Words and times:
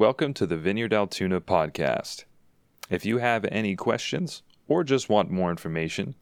Welcome 0.00 0.32
to 0.32 0.46
the 0.46 0.56
Vineyard 0.56 0.94
Altoona 0.94 1.42
podcast. 1.42 2.24
If 2.88 3.04
you 3.04 3.18
have 3.18 3.44
any 3.52 3.76
questions 3.76 4.42
or 4.66 4.82
just 4.82 5.10
want 5.10 5.30
more 5.30 5.50
information, 5.50 6.14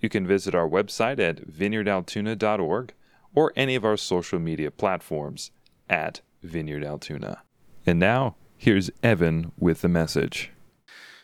you 0.00 0.10
can 0.10 0.26
visit 0.26 0.54
our 0.54 0.68
website 0.68 1.18
at 1.18 1.48
vineyardaltoona.org 1.50 2.92
or 3.34 3.52
any 3.56 3.74
of 3.74 3.86
our 3.86 3.96
social 3.96 4.38
media 4.38 4.70
platforms 4.70 5.50
at 5.88 6.20
Vineyard 6.42 6.84
Altoona. 6.84 7.42
And 7.86 7.98
now, 7.98 8.36
here's 8.58 8.90
Evan 9.02 9.52
with 9.58 9.80
the 9.80 9.88
message. 9.88 10.50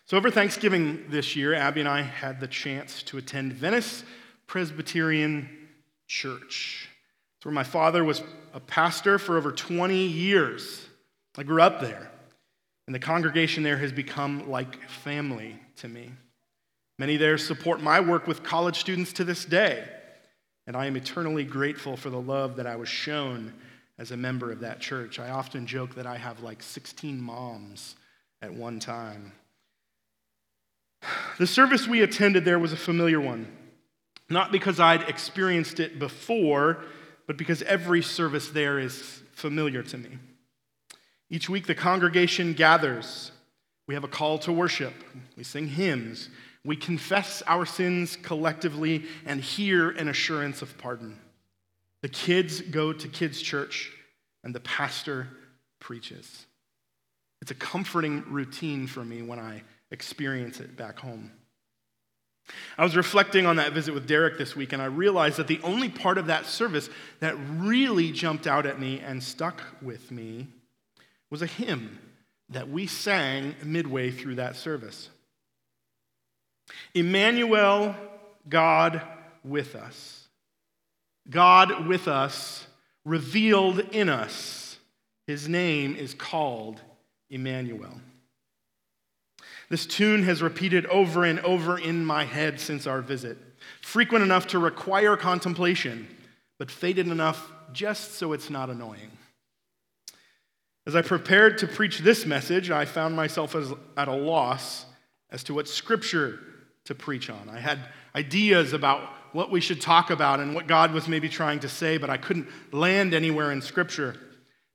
So, 0.06 0.16
over 0.16 0.30
Thanksgiving 0.30 1.10
this 1.10 1.36
year, 1.36 1.52
Abby 1.52 1.80
and 1.80 1.88
I 1.90 2.00
had 2.00 2.40
the 2.40 2.48
chance 2.48 3.02
to 3.02 3.18
attend 3.18 3.52
Venice 3.52 4.02
Presbyterian 4.46 5.68
Church. 6.06 6.88
It's 7.36 7.44
where 7.44 7.52
my 7.52 7.64
father 7.64 8.02
was 8.02 8.22
a 8.54 8.60
pastor 8.60 9.18
for 9.18 9.36
over 9.36 9.52
20 9.52 10.06
years. 10.06 10.87
I 11.38 11.44
grew 11.44 11.62
up 11.62 11.80
there, 11.80 12.10
and 12.86 12.94
the 12.94 12.98
congregation 12.98 13.62
there 13.62 13.76
has 13.78 13.92
become 13.92 14.50
like 14.50 14.82
family 14.88 15.56
to 15.76 15.86
me. 15.86 16.10
Many 16.98 17.16
there 17.16 17.38
support 17.38 17.80
my 17.80 18.00
work 18.00 18.26
with 18.26 18.42
college 18.42 18.80
students 18.80 19.12
to 19.14 19.24
this 19.24 19.44
day, 19.44 19.84
and 20.66 20.76
I 20.76 20.86
am 20.86 20.96
eternally 20.96 21.44
grateful 21.44 21.96
for 21.96 22.10
the 22.10 22.20
love 22.20 22.56
that 22.56 22.66
I 22.66 22.74
was 22.74 22.88
shown 22.88 23.54
as 23.98 24.10
a 24.10 24.16
member 24.16 24.50
of 24.50 24.58
that 24.60 24.80
church. 24.80 25.20
I 25.20 25.30
often 25.30 25.64
joke 25.64 25.94
that 25.94 26.08
I 26.08 26.16
have 26.16 26.42
like 26.42 26.60
16 26.60 27.20
moms 27.20 27.94
at 28.42 28.52
one 28.52 28.80
time. 28.80 29.30
The 31.38 31.46
service 31.46 31.86
we 31.86 32.02
attended 32.02 32.44
there 32.44 32.58
was 32.58 32.72
a 32.72 32.76
familiar 32.76 33.20
one, 33.20 33.46
not 34.28 34.50
because 34.50 34.80
I'd 34.80 35.08
experienced 35.08 35.78
it 35.78 36.00
before, 36.00 36.78
but 37.28 37.36
because 37.36 37.62
every 37.62 38.02
service 38.02 38.48
there 38.48 38.80
is 38.80 39.22
familiar 39.34 39.84
to 39.84 39.98
me. 39.98 40.18
Each 41.30 41.48
week, 41.48 41.66
the 41.66 41.74
congregation 41.74 42.54
gathers. 42.54 43.32
We 43.86 43.94
have 43.94 44.04
a 44.04 44.08
call 44.08 44.38
to 44.40 44.52
worship. 44.52 44.94
We 45.36 45.44
sing 45.44 45.68
hymns. 45.68 46.28
We 46.64 46.76
confess 46.76 47.42
our 47.46 47.66
sins 47.66 48.16
collectively 48.16 49.04
and 49.26 49.40
hear 49.40 49.90
an 49.90 50.08
assurance 50.08 50.62
of 50.62 50.76
pardon. 50.78 51.18
The 52.02 52.08
kids 52.08 52.60
go 52.60 52.92
to 52.92 53.08
kids' 53.08 53.40
church, 53.40 53.92
and 54.44 54.54
the 54.54 54.60
pastor 54.60 55.28
preaches. 55.80 56.46
It's 57.42 57.50
a 57.50 57.56
comforting 57.56 58.24
routine 58.28 58.86
for 58.86 59.04
me 59.04 59.22
when 59.22 59.38
I 59.38 59.62
experience 59.90 60.60
it 60.60 60.76
back 60.76 60.98
home. 60.98 61.32
I 62.78 62.84
was 62.84 62.96
reflecting 62.96 63.46
on 63.46 63.56
that 63.56 63.72
visit 63.72 63.92
with 63.92 64.06
Derek 64.06 64.38
this 64.38 64.56
week, 64.56 64.72
and 64.72 64.80
I 64.80 64.86
realized 64.86 65.36
that 65.36 65.48
the 65.48 65.60
only 65.62 65.88
part 65.88 66.18
of 66.18 66.26
that 66.26 66.46
service 66.46 66.88
that 67.20 67.36
really 67.56 68.10
jumped 68.10 68.46
out 68.46 68.64
at 68.64 68.80
me 68.80 69.00
and 69.00 69.22
stuck 69.22 69.62
with 69.82 70.10
me 70.10 70.48
was 71.30 71.42
a 71.42 71.46
hymn 71.46 71.98
that 72.50 72.68
we 72.68 72.86
sang 72.86 73.54
midway 73.62 74.10
through 74.10 74.36
that 74.36 74.56
service. 74.56 75.10
Emmanuel, 76.94 77.94
God 78.48 79.02
with 79.44 79.74
us. 79.74 80.28
God 81.28 81.86
with 81.86 82.08
us, 82.08 82.66
revealed 83.04 83.80
in 83.80 84.08
us. 84.08 84.78
His 85.26 85.48
name 85.48 85.94
is 85.94 86.14
called 86.14 86.80
Emmanuel. 87.28 88.00
This 89.68 89.84
tune 89.84 90.22
has 90.22 90.40
repeated 90.40 90.86
over 90.86 91.24
and 91.24 91.40
over 91.40 91.78
in 91.78 92.04
my 92.04 92.24
head 92.24 92.58
since 92.58 92.86
our 92.86 93.02
visit, 93.02 93.36
frequent 93.82 94.24
enough 94.24 94.46
to 94.48 94.58
require 94.58 95.16
contemplation, 95.16 96.08
but 96.58 96.70
faded 96.70 97.08
enough 97.08 97.52
just 97.74 98.14
so 98.14 98.32
it's 98.32 98.48
not 98.48 98.70
annoying. 98.70 99.10
As 100.88 100.96
I 100.96 101.02
prepared 101.02 101.58
to 101.58 101.66
preach 101.66 101.98
this 101.98 102.24
message, 102.24 102.70
I 102.70 102.86
found 102.86 103.14
myself 103.14 103.54
as, 103.54 103.74
at 103.98 104.08
a 104.08 104.14
loss 104.14 104.86
as 105.28 105.44
to 105.44 105.52
what 105.52 105.68
scripture 105.68 106.40
to 106.86 106.94
preach 106.94 107.28
on. 107.28 107.50
I 107.50 107.60
had 107.60 107.78
ideas 108.14 108.72
about 108.72 109.02
what 109.32 109.50
we 109.50 109.60
should 109.60 109.82
talk 109.82 110.08
about 110.08 110.40
and 110.40 110.54
what 110.54 110.66
God 110.66 110.94
was 110.94 111.06
maybe 111.06 111.28
trying 111.28 111.60
to 111.60 111.68
say, 111.68 111.98
but 111.98 112.08
I 112.08 112.16
couldn't 112.16 112.48
land 112.72 113.12
anywhere 113.12 113.52
in 113.52 113.60
scripture. 113.60 114.16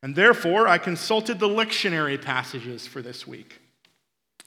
And 0.04 0.16
therefore, 0.16 0.68
I 0.68 0.78
consulted 0.78 1.40
the 1.40 1.50
lectionary 1.50 2.22
passages 2.22 2.86
for 2.86 3.02
this 3.02 3.26
week. 3.26 3.60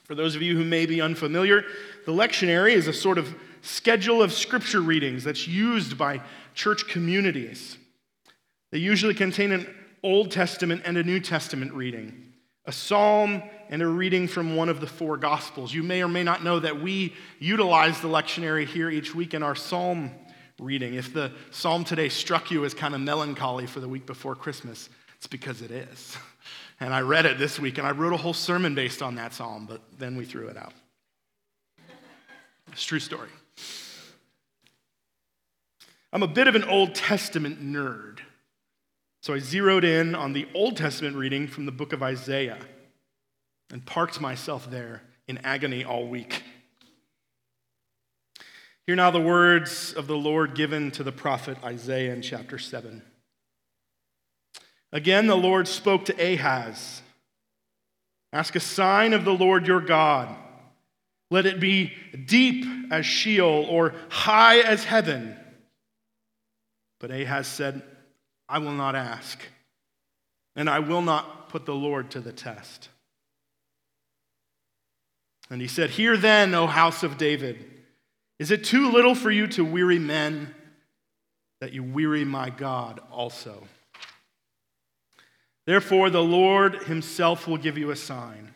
For 0.05 0.15
those 0.15 0.37
of 0.37 0.41
you 0.41 0.55
who 0.55 0.63
may 0.63 0.85
be 0.85 1.01
unfamiliar, 1.01 1.65
the 2.05 2.13
lectionary 2.13 2.75
is 2.75 2.87
a 2.87 2.93
sort 2.93 3.17
of 3.17 3.35
schedule 3.61 4.23
of 4.23 4.31
scripture 4.31 4.79
readings 4.79 5.25
that's 5.25 5.49
used 5.49 5.97
by 5.97 6.21
church 6.53 6.87
communities. 6.87 7.77
They 8.71 8.77
usually 8.77 9.13
contain 9.13 9.51
an 9.51 9.67
Old 10.07 10.31
Testament 10.31 10.83
and 10.85 10.97
a 10.97 11.03
New 11.03 11.19
Testament 11.19 11.73
reading, 11.73 12.31
a 12.65 12.71
psalm 12.71 13.43
and 13.69 13.81
a 13.81 13.87
reading 13.87 14.29
from 14.29 14.55
one 14.55 14.69
of 14.69 14.79
the 14.79 14.87
four 14.87 15.17
Gospels. 15.17 15.73
You 15.73 15.83
may 15.83 16.01
or 16.01 16.07
may 16.07 16.23
not 16.23 16.45
know 16.45 16.59
that 16.59 16.81
we 16.81 17.13
utilize 17.39 17.99
the 17.99 18.07
lectionary 18.07 18.65
here 18.65 18.89
each 18.89 19.13
week 19.13 19.33
in 19.33 19.43
our 19.43 19.53
psalm 19.53 20.11
reading. 20.59 20.93
If 20.93 21.13
the 21.13 21.33
psalm 21.51 21.83
today 21.83 22.07
struck 22.07 22.51
you 22.51 22.63
as 22.63 22.73
kind 22.73 22.95
of 22.95 23.01
melancholy 23.01 23.67
for 23.67 23.81
the 23.81 23.89
week 23.89 24.05
before 24.05 24.33
Christmas, 24.33 24.87
it's 25.17 25.27
because 25.27 25.61
it 25.61 25.71
is. 25.71 26.17
And 26.79 26.93
I 26.93 27.01
read 27.01 27.25
it 27.25 27.39
this 27.39 27.59
week, 27.59 27.79
and 27.79 27.87
I 27.87 27.89
wrote 27.89 28.13
a 28.13 28.17
whole 28.17 28.35
sermon 28.35 28.75
based 28.75 29.01
on 29.01 29.15
that 29.15 29.33
psalm, 29.33 29.65
but 29.67 29.81
then 29.97 30.15
we 30.15 30.25
threw 30.25 30.47
it 30.47 30.55
out. 30.57 30.73
It's 32.71 32.83
true 32.83 32.99
story. 32.99 33.29
I'm 36.13 36.21
a 36.21 36.27
bit 36.27 36.47
of 36.47 36.53
an 36.53 36.63
Old 36.65 36.93
Testament 36.93 37.63
nerd. 37.65 38.19
So 39.27 39.33
I 39.33 39.39
zeroed 39.39 39.83
in 39.83 40.15
on 40.15 40.31
the 40.31 40.47
Old 40.53 40.77
Testament 40.77 41.17
reading 41.17 41.49
from 41.49 41.65
the 41.65 41.71
book 41.73 41.91
of 41.91 42.01
Isaiah 42.01 42.59
and 43.69 43.85
parked 43.85 44.21
myself 44.21 44.71
there 44.71 45.01
in 45.27 45.37
agony 45.39 45.83
all 45.83 46.07
week. 46.07 46.43
Hear 48.85 48.95
now 48.95 49.11
the 49.11 49.19
words 49.19 49.91
of 49.91 50.07
the 50.07 50.15
Lord 50.15 50.55
given 50.55 50.91
to 50.91 51.03
the 51.03 51.11
prophet 51.11 51.57
Isaiah 51.61 52.13
in 52.13 52.21
chapter 52.21 52.57
7. 52.57 53.01
Again, 54.93 55.27
the 55.27 55.35
Lord 55.35 55.67
spoke 55.67 56.05
to 56.05 56.33
Ahaz 56.33 57.01
Ask 58.31 58.55
a 58.55 58.61
sign 58.61 59.11
of 59.11 59.25
the 59.25 59.33
Lord 59.33 59.67
your 59.67 59.81
God. 59.81 60.33
Let 61.29 61.45
it 61.45 61.59
be 61.59 61.91
deep 62.25 62.65
as 62.91 63.05
Sheol 63.05 63.65
or 63.69 63.93
high 64.07 64.59
as 64.59 64.85
heaven. 64.85 65.35
But 67.01 67.11
Ahaz 67.11 67.47
said, 67.47 67.83
I 68.49 68.59
will 68.59 68.73
not 68.73 68.95
ask, 68.95 69.39
and 70.55 70.69
I 70.69 70.79
will 70.79 71.01
not 71.01 71.49
put 71.49 71.65
the 71.65 71.75
Lord 71.75 72.11
to 72.11 72.19
the 72.19 72.31
test. 72.31 72.89
And 75.49 75.61
he 75.61 75.67
said, 75.67 75.91
Hear 75.91 76.17
then, 76.17 76.53
O 76.53 76.67
house 76.67 77.03
of 77.03 77.17
David, 77.17 77.65
is 78.39 78.51
it 78.51 78.63
too 78.63 78.91
little 78.91 79.15
for 79.15 79.31
you 79.31 79.47
to 79.47 79.63
weary 79.63 79.99
men 79.99 80.53
that 81.59 81.73
you 81.73 81.83
weary 81.83 82.25
my 82.25 82.49
God 82.49 82.99
also? 83.11 83.63
Therefore, 85.65 86.09
the 86.09 86.23
Lord 86.23 86.83
himself 86.83 87.47
will 87.47 87.57
give 87.57 87.77
you 87.77 87.91
a 87.91 87.95
sign. 87.95 88.53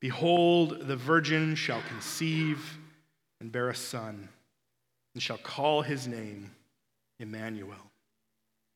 Behold, 0.00 0.86
the 0.86 0.96
virgin 0.96 1.54
shall 1.54 1.82
conceive 1.88 2.78
and 3.40 3.52
bear 3.52 3.68
a 3.68 3.74
son, 3.74 4.28
and 5.14 5.22
shall 5.22 5.38
call 5.38 5.82
his 5.82 6.06
name 6.06 6.52
Emmanuel. 7.18 7.76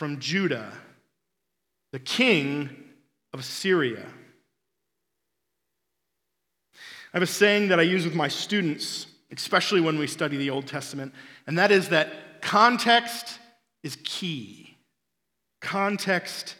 from 0.00 0.18
Judah, 0.18 0.72
the 1.92 1.98
king 1.98 2.70
of 3.34 3.44
Syria. 3.44 4.06
I 6.72 7.18
have 7.18 7.22
a 7.22 7.26
saying 7.26 7.68
that 7.68 7.78
I 7.78 7.82
use 7.82 8.06
with 8.06 8.14
my 8.14 8.26
students, 8.26 9.08
especially 9.30 9.82
when 9.82 9.98
we 9.98 10.06
study 10.06 10.38
the 10.38 10.48
Old 10.48 10.66
Testament, 10.66 11.12
and 11.46 11.58
that 11.58 11.70
is 11.70 11.90
that 11.90 12.40
context 12.40 13.40
is 13.82 13.98
key. 14.02 14.74
Context 15.60 16.54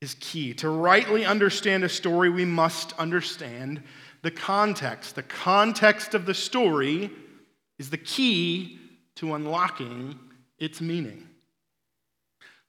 is 0.00 0.14
key. 0.20 0.54
To 0.54 0.68
rightly 0.68 1.26
understand 1.26 1.82
a 1.82 1.88
story, 1.88 2.30
we 2.30 2.44
must 2.44 2.92
understand 2.92 3.82
the 4.22 4.30
context. 4.30 5.16
The 5.16 5.24
context 5.24 6.14
of 6.14 6.26
the 6.26 6.34
story 6.34 7.10
is 7.76 7.90
the 7.90 7.98
key 7.98 8.78
to 9.16 9.34
unlocking 9.34 10.16
its 10.60 10.80
meaning. 10.80 11.28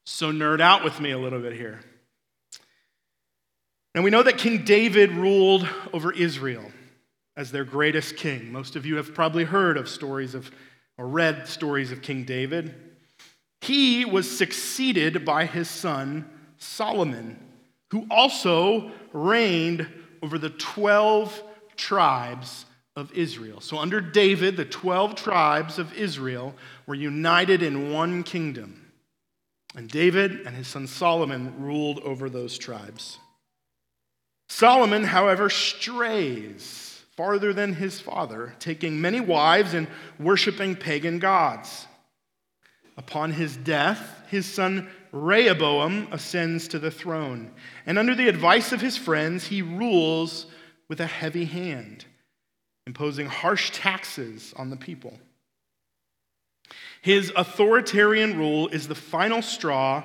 So, 0.06 0.31
nerd 0.31 0.62
out 0.62 0.84
with 0.84 1.00
me 1.00 1.12
a 1.12 1.18
little 1.18 1.40
bit 1.40 1.54
here. 1.54 1.81
Now 3.96 4.04
we 4.04 4.12
know 4.12 4.22
that 4.24 4.38
King 4.38 4.63
David 4.63 5.12
ruled 5.12 5.68
over 5.94 6.12
Israel 6.12 6.72
as 7.36 7.52
their 7.52 7.63
greatest 7.63 8.16
king. 8.16 8.52
Most 8.52 8.75
of 8.75 8.86
you 8.86 8.98
have 8.98 9.16
probably 9.16 9.46
heard 9.46 9.78
of 9.78 9.90
stories 9.90 10.36
of, 10.36 10.52
or 10.98 11.07
read 11.07 11.48
stories 11.48 11.92
of 11.92 12.04
King 12.04 12.24
David. 12.24 12.75
He 13.62 14.06
was 14.06 14.30
succeeded 14.30 15.25
by 15.25 15.46
his 15.46 15.69
son 15.69 16.30
Solomon, 16.57 17.40
who 17.90 18.06
also 18.12 18.92
reigned 19.12 19.88
over 20.22 20.38
the 20.38 20.52
12 20.52 21.42
tribes 21.78 22.66
of 22.96 23.12
Israel. 23.13 23.60
So, 23.60 23.80
under 23.80 24.02
David, 24.02 24.56
the 24.56 24.66
12 24.66 25.16
tribes 25.16 25.80
of 25.80 25.94
Israel 25.94 26.54
were 26.86 26.96
united 26.96 27.63
in 27.63 27.92
one 27.92 28.22
kingdom. 28.22 28.85
And 29.75 29.89
David 29.89 30.42
and 30.45 30.56
his 30.56 30.68
son 30.68 30.88
Solomon 30.88 31.54
ruled 31.60 32.00
over 32.00 32.30
those 32.30 32.57
tribes. 32.57 33.19
Solomon, 34.48 35.04
however, 35.04 35.50
strays 35.50 37.04
farther 37.18 37.54
than 37.54 37.74
his 37.74 38.00
father, 38.00 38.56
taking 38.60 39.01
many 39.01 39.19
wives 39.19 39.74
and 39.74 39.88
worshiping 40.19 40.75
pagan 40.75 41.19
gods. 41.19 41.88
Upon 42.98 43.31
his 43.31 43.57
death, 43.57 44.24
his 44.30 44.45
son 44.45 44.89
Rehoboam 45.12 46.10
ascends 46.12 46.68
to 46.69 46.80
the 46.80 46.92
throne, 46.92 47.51
and 47.86 47.98
under 47.98 48.16
the 48.16 48.28
advice 48.28 48.71
of 48.71 48.81
his 48.81 48.98
friends, 48.98 49.48
he 49.48 49.62
rules 49.62 50.45
with 50.89 51.00
a 51.00 51.07
heavy 51.07 51.45
hand, 51.45 52.06
imposing 52.86 53.28
harsh 53.28 53.71
taxes 53.71 54.54
on 54.57 54.69
the 54.69 54.78
people. 54.78 55.18
His 57.06 57.31
authoritarian 57.36 58.36
rule 58.36 58.68
is 58.69 58.88
the 58.88 58.96
final 58.96 59.44
straw 59.44 60.04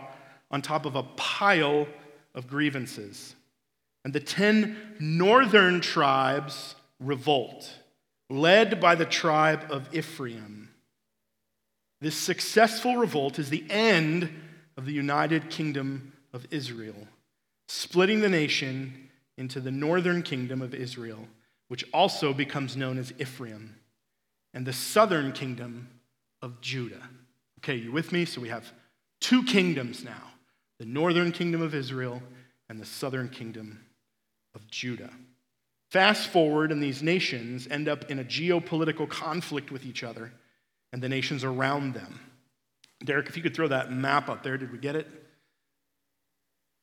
on 0.50 0.60
top 0.60 0.84
of 0.84 0.96
a 0.96 1.02
pile 1.02 1.88
of 2.34 2.46
grievances. 2.46 3.34
And 4.04 4.12
the 4.12 4.20
ten 4.20 4.76
northern 5.00 5.80
tribes 5.80 6.74
revolt, 6.98 7.72
led 8.28 8.80
by 8.80 8.96
the 8.96 9.06
tribe 9.06 9.68
of 9.70 9.88
Ephraim. 9.94 10.68
This 12.02 12.16
successful 12.16 12.98
revolt 12.98 13.38
is 13.38 13.48
the 13.48 13.64
end 13.70 14.28
of 14.76 14.84
the 14.84 14.92
united 14.92 15.48
kingdom 15.48 16.12
of 16.34 16.46
Israel, 16.50 17.08
splitting 17.66 18.20
the 18.20 18.28
nation 18.28 19.08
into 19.38 19.58
the 19.58 19.70
northern 19.70 20.22
kingdom 20.22 20.60
of 20.60 20.74
Israel, 20.74 21.28
which 21.68 21.86
also 21.94 22.34
becomes 22.34 22.76
known 22.76 22.98
as 22.98 23.14
Ephraim, 23.18 23.76
and 24.52 24.66
the 24.66 24.74
southern 24.74 25.32
kingdom 25.32 25.88
of 26.42 26.60
Judah. 26.60 27.02
Okay, 27.58 27.76
you 27.76 27.92
with 27.92 28.12
me? 28.12 28.24
So 28.24 28.40
we 28.40 28.48
have 28.48 28.72
two 29.20 29.42
kingdoms 29.44 30.04
now 30.04 30.22
the 30.78 30.86
northern 30.86 31.30
kingdom 31.30 31.60
of 31.60 31.74
Israel 31.74 32.22
and 32.70 32.80
the 32.80 32.86
southern 32.86 33.28
kingdom 33.28 33.84
of 34.54 34.66
Judah. 34.66 35.10
Fast 35.90 36.28
forward, 36.28 36.72
and 36.72 36.82
these 36.82 37.02
nations 37.02 37.68
end 37.70 37.86
up 37.86 38.10
in 38.10 38.20
a 38.20 38.24
geopolitical 38.24 39.08
conflict 39.08 39.70
with 39.70 39.84
each 39.84 40.02
other 40.02 40.32
and 40.92 41.02
the 41.02 41.08
nations 41.08 41.44
around 41.44 41.92
them. 41.94 42.18
Derek, 43.04 43.28
if 43.28 43.36
you 43.36 43.42
could 43.42 43.54
throw 43.54 43.68
that 43.68 43.92
map 43.92 44.28
up 44.28 44.42
there, 44.42 44.56
did 44.56 44.72
we 44.72 44.78
get 44.78 44.96
it? 44.96 45.06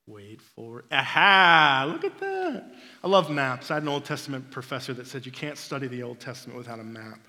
Wait 0.07 0.41
for 0.41 0.79
it. 0.79 0.85
Aha! 0.91 1.85
Look 1.91 2.05
at 2.05 2.17
that. 2.19 2.73
I 3.03 3.07
love 3.07 3.29
maps. 3.29 3.69
I 3.69 3.75
had 3.75 3.83
an 3.83 3.89
Old 3.89 4.05
Testament 4.05 4.49
professor 4.51 4.93
that 4.93 5.07
said 5.07 5.25
you 5.25 5.31
can't 5.31 5.57
study 5.57 5.87
the 5.87 6.03
Old 6.03 6.19
Testament 6.19 6.57
without 6.57 6.79
a 6.79 6.83
map. 6.83 7.19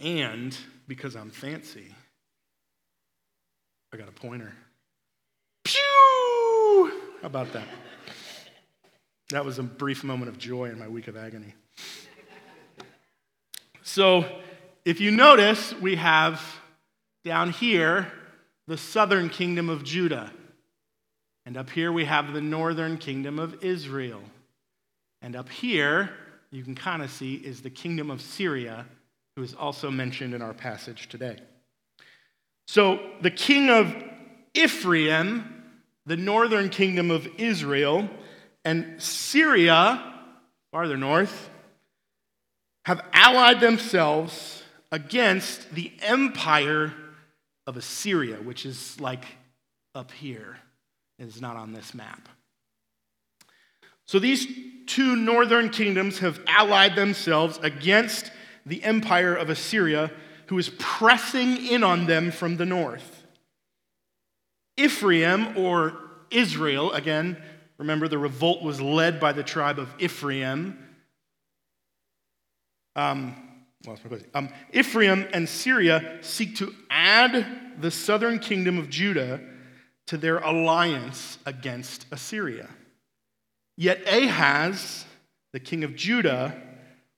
And 0.00 0.56
because 0.88 1.14
I'm 1.14 1.30
fancy, 1.30 1.94
I 3.92 3.96
got 3.96 4.08
a 4.08 4.12
pointer. 4.12 4.52
Pew! 5.64 6.92
How 7.20 7.26
about 7.26 7.52
that? 7.52 7.68
That 9.30 9.44
was 9.44 9.58
a 9.58 9.62
brief 9.62 10.04
moment 10.04 10.28
of 10.28 10.38
joy 10.38 10.70
in 10.70 10.78
my 10.78 10.88
week 10.88 11.08
of 11.08 11.16
agony. 11.16 11.54
So, 13.82 14.24
if 14.84 15.00
you 15.00 15.10
notice, 15.10 15.74
we 15.74 15.96
have 15.96 16.40
down 17.24 17.50
here 17.50 18.10
the 18.66 18.76
southern 18.76 19.28
kingdom 19.28 19.68
of 19.68 19.84
Judah. 19.84 20.32
And 21.44 21.56
up 21.56 21.70
here 21.70 21.92
we 21.92 22.04
have 22.04 22.32
the 22.32 22.40
northern 22.40 22.96
kingdom 22.96 23.38
of 23.38 23.62
Israel. 23.64 24.22
And 25.20 25.36
up 25.36 25.48
here, 25.48 26.10
you 26.50 26.62
can 26.62 26.74
kind 26.74 27.02
of 27.02 27.10
see, 27.10 27.34
is 27.34 27.62
the 27.62 27.70
kingdom 27.70 28.10
of 28.10 28.20
Syria, 28.20 28.86
who 29.36 29.42
is 29.42 29.54
also 29.54 29.90
mentioned 29.90 30.34
in 30.34 30.42
our 30.42 30.54
passage 30.54 31.08
today. 31.08 31.38
So, 32.66 33.00
the 33.20 33.30
king 33.30 33.70
of 33.70 33.94
Ephraim, 34.54 35.64
the 36.06 36.16
northern 36.16 36.68
kingdom 36.68 37.10
of 37.10 37.26
Israel, 37.38 38.08
and 38.64 39.02
Syria, 39.02 40.02
farther 40.70 40.96
north, 40.96 41.50
have 42.84 43.04
allied 43.12 43.60
themselves 43.60 44.62
against 44.90 45.72
the 45.74 45.92
empire 46.02 46.92
of 47.66 47.76
Assyria, 47.76 48.36
which 48.36 48.66
is 48.66 49.00
like 49.00 49.24
up 49.94 50.10
here. 50.12 50.58
It 51.18 51.26
is 51.26 51.40
not 51.40 51.56
on 51.56 51.72
this 51.72 51.94
map. 51.94 52.28
So 54.06 54.18
these 54.18 54.46
two 54.86 55.16
northern 55.16 55.70
kingdoms 55.70 56.18
have 56.18 56.40
allied 56.46 56.96
themselves 56.96 57.58
against 57.62 58.30
the 58.66 58.82
empire 58.82 59.34
of 59.34 59.50
Assyria, 59.50 60.10
who 60.46 60.58
is 60.58 60.70
pressing 60.78 61.66
in 61.66 61.82
on 61.82 62.06
them 62.06 62.30
from 62.30 62.56
the 62.56 62.66
north. 62.66 63.26
Ephraim, 64.76 65.56
or 65.56 65.94
Israel, 66.30 66.92
again, 66.92 67.36
Remember, 67.82 68.06
the 68.06 68.16
revolt 68.16 68.62
was 68.62 68.80
led 68.80 69.18
by 69.18 69.32
the 69.32 69.42
tribe 69.42 69.80
of 69.80 69.92
Ephraim. 69.98 70.78
Um, 72.94 73.34
um, 74.34 74.48
Ephraim 74.72 75.26
and 75.32 75.48
Syria 75.48 76.18
seek 76.20 76.54
to 76.58 76.72
add 76.88 77.44
the 77.80 77.90
southern 77.90 78.38
kingdom 78.38 78.78
of 78.78 78.88
Judah 78.88 79.40
to 80.06 80.16
their 80.16 80.38
alliance 80.38 81.38
against 81.44 82.06
Assyria. 82.12 82.68
Yet 83.76 84.06
Ahaz, 84.06 85.04
the 85.52 85.58
king 85.58 85.82
of 85.82 85.96
Judah, 85.96 86.54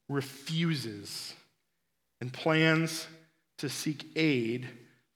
refuses 0.08 1.34
and 2.20 2.32
plans 2.32 3.06
to 3.58 3.68
seek 3.68 4.06
aid 4.16 4.68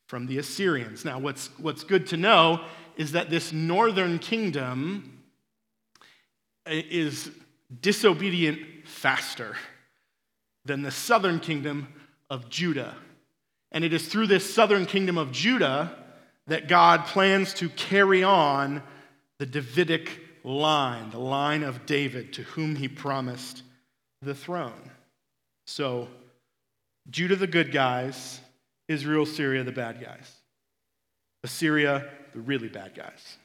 from 0.06 0.26
the 0.26 0.38
Assyrians. 0.38 1.05
Now, 1.05 1.19
what's, 1.19 1.50
what's 1.58 1.85
good 1.85 2.06
to 2.08 2.17
know 2.17 2.64
is 2.96 3.12
that 3.12 3.31
this 3.31 3.52
northern 3.52 4.19
kingdom 4.19 5.23
uh, 6.67 6.70
is 6.73 7.31
disobedient 7.81 8.86
faster 8.86 9.56
than 10.65 10.82
the 10.82 10.91
southern 10.91 11.41
kingdom 11.41 11.89
of 12.31 12.48
Judah. 12.48 12.96
And 13.70 13.84
it 13.84 13.93
is 13.93 14.08
through 14.08 14.27
this 14.27 14.53
southern 14.53 14.86
kingdom 14.86 15.19
of 15.19 15.31
Judah 15.31 15.94
that 16.46 16.69
God 16.69 17.05
plans 17.05 17.53
to 17.55 17.69
carry 17.69 18.22
on 18.22 18.82
the 19.39 19.46
Davidic 19.46 20.20
line, 20.43 21.10
the 21.10 21.19
line 21.19 21.63
of 21.63 21.84
David 21.86 22.32
to 22.34 22.43
whom 22.43 22.77
he 22.77 22.89
promised 22.89 23.63
the 24.22 24.34
throne. 24.34 24.91
So, 25.67 26.08
Judah, 27.10 27.37
the 27.37 27.46
good 27.46 27.72
guys, 27.72 28.41
Israel, 28.89 29.27
Syria, 29.27 29.65
the 29.65 29.72
bad 29.72 30.01
guys. 30.01 30.32
Assyria, 31.44 32.08
the 32.32 32.41
really 32.41 32.69
bad 32.69 32.94
guys. 32.94 33.39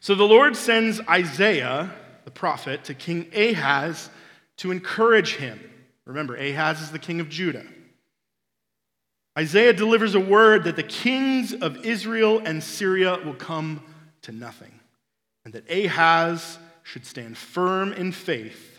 So 0.00 0.14
the 0.14 0.24
Lord 0.24 0.56
sends 0.56 1.00
Isaiah, 1.08 1.92
the 2.24 2.30
prophet, 2.30 2.84
to 2.84 2.94
King 2.94 3.30
Ahaz 3.34 4.10
to 4.58 4.72
encourage 4.72 5.36
him. 5.36 5.60
Remember, 6.06 6.34
Ahaz 6.34 6.80
is 6.80 6.90
the 6.90 6.98
king 6.98 7.20
of 7.20 7.28
Judah. 7.28 7.64
Isaiah 9.38 9.72
delivers 9.72 10.14
a 10.14 10.20
word 10.20 10.64
that 10.64 10.76
the 10.76 10.82
kings 10.82 11.54
of 11.54 11.86
Israel 11.86 12.42
and 12.44 12.62
Syria 12.62 13.18
will 13.24 13.34
come 13.34 13.82
to 14.22 14.32
nothing, 14.32 14.80
and 15.44 15.54
that 15.54 15.70
Ahaz 15.70 16.58
should 16.82 17.06
stand 17.06 17.38
firm 17.38 17.92
in 17.92 18.12
faith 18.12 18.71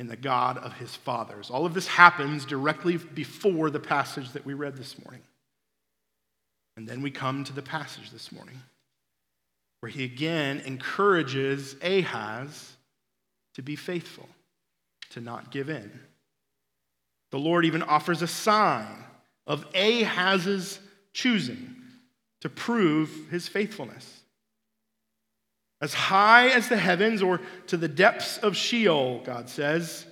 in 0.00 0.08
the 0.08 0.16
God 0.16 0.56
of 0.56 0.72
his 0.72 0.96
fathers. 0.96 1.50
All 1.50 1.66
of 1.66 1.74
this 1.74 1.86
happens 1.86 2.46
directly 2.46 2.96
before 2.96 3.68
the 3.68 3.78
passage 3.78 4.32
that 4.32 4.46
we 4.46 4.54
read 4.54 4.78
this 4.78 4.96
morning. 5.04 5.20
And 6.78 6.88
then 6.88 7.02
we 7.02 7.10
come 7.10 7.44
to 7.44 7.52
the 7.52 7.60
passage 7.60 8.10
this 8.10 8.32
morning 8.32 8.58
where 9.80 9.92
he 9.92 10.04
again 10.04 10.62
encourages 10.64 11.76
Ahaz 11.82 12.72
to 13.56 13.62
be 13.62 13.76
faithful, 13.76 14.26
to 15.10 15.20
not 15.20 15.50
give 15.50 15.68
in. 15.68 15.92
The 17.30 17.38
Lord 17.38 17.66
even 17.66 17.82
offers 17.82 18.22
a 18.22 18.26
sign 18.26 19.04
of 19.46 19.66
Ahaz's 19.74 20.80
choosing 21.12 21.76
to 22.40 22.48
prove 22.48 23.28
his 23.30 23.48
faithfulness. 23.48 24.19
As 25.80 25.94
high 25.94 26.48
as 26.48 26.68
the 26.68 26.76
heavens 26.76 27.22
or 27.22 27.40
to 27.68 27.76
the 27.76 27.88
depths 27.88 28.38
of 28.38 28.56
Sheol, 28.56 29.22
God 29.24 29.48
says, 29.48 30.06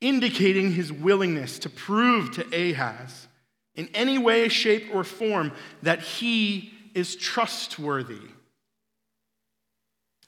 indicating 0.00 0.72
his 0.72 0.92
willingness 0.92 1.58
to 1.60 1.70
prove 1.70 2.32
to 2.32 2.70
Ahaz 2.70 3.26
in 3.74 3.88
any 3.94 4.18
way, 4.18 4.48
shape, 4.48 4.90
or 4.92 5.02
form 5.02 5.52
that 5.82 6.00
he 6.00 6.72
is 6.94 7.16
trustworthy 7.16 8.20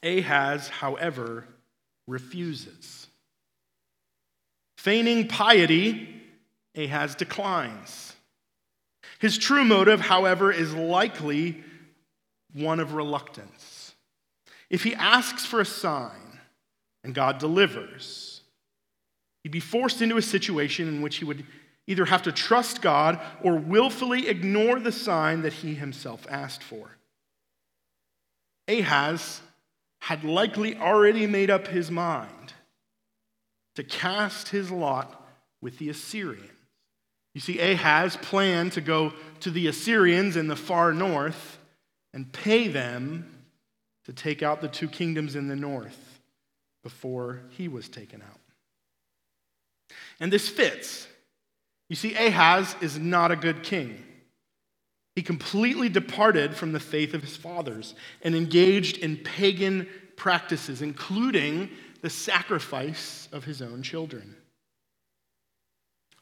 Ahaz, 0.03 0.69
however, 0.69 1.47
refuses. 2.07 3.07
Feigning 4.79 5.27
piety, 5.27 6.23
Ahaz 6.77 7.15
declines. 7.15 8.15
His 9.19 9.39
true 9.39 9.65
motive, 9.65 10.01
however, 10.01 10.53
is 10.53 10.75
likely 10.75 11.63
one 12.53 12.79
of 12.81 12.95
reluctance. 12.95 13.76
If 14.71 14.83
he 14.83 14.95
asks 14.95 15.47
for 15.47 15.61
a 15.61 15.65
sign 15.65 16.41
and 17.05 17.15
God 17.15 17.39
delivers, 17.39 18.43
he'd 19.43 19.53
be 19.53 19.61
forced 19.61 20.03
into 20.03 20.17
a 20.17 20.23
situation 20.23 20.89
in 20.89 21.03
which 21.03 21.17
he 21.17 21.25
would 21.25 21.45
either 21.87 22.05
have 22.05 22.23
to 22.23 22.33
trust 22.33 22.83
God 22.83 23.21
or 23.43 23.57
willfully 23.57 24.29
ignore 24.29 24.81
the 24.81 24.93
sign 24.93 25.43
that 25.43 25.53
he 25.53 25.75
himself 25.75 26.27
asked 26.29 26.63
for. 26.63 26.97
Ahaz 28.69 29.41
had 30.01 30.25
likely 30.25 30.77
already 30.77 31.27
made 31.27 31.51
up 31.51 31.69
his 31.69 31.91
mind 31.91 32.53
to 33.77 33.85
cast 33.85 34.49
his 34.49 34.71
lot 34.71 35.25
with 35.61 35.79
the 35.79 35.89
Assyrians. 35.89 36.51
You 37.35 37.41
see, 37.41 37.61
Ahaz 37.61 38.17
planned 38.17 38.73
to 38.73 38.81
go 38.81 39.13
to 39.41 39.51
the 39.51 39.67
Assyrians 39.69 40.37
in 40.37 40.49
the 40.49 40.57
far 40.57 40.93
north 40.93 41.59
and 42.15 42.33
pay 42.33 42.67
them 42.67 43.36
to 44.07 44.13
take 44.13 44.43
out 44.43 44.61
the 44.61 44.69
two 44.69 44.89
kingdoms 44.89 45.37
in 45.37 45.49
the 45.49 45.57
north 45.57 46.21
before 46.83 47.43
he 47.51 47.69
was 47.69 47.89
taken 47.89 48.23
out. 48.23 48.41
And 50.21 50.33
this 50.33 50.49
fits. 50.49 51.09
You 51.89 51.97
see, 51.97 52.15
Ahaz 52.15 52.75
is 52.81 52.99
not 52.99 53.33
a 53.33 53.37
good 53.37 53.63
king. 53.63 54.03
He 55.17 55.23
completely 55.23 55.89
departed 55.89 56.55
from 56.55 56.73
the 56.73 56.81
faith 56.81 57.15
of 57.15 57.23
his 57.23 57.37
fathers 57.37 57.95
and 58.23 58.35
engaged 58.35 58.99
in 58.99 59.17
pagan 59.17 59.89
practices, 60.15 60.83
including 60.83 61.69
the 62.03 62.11
sacrifice 62.11 63.29
of 63.33 63.45
his 63.45 63.61
own 63.61 63.83
children. 63.83 64.37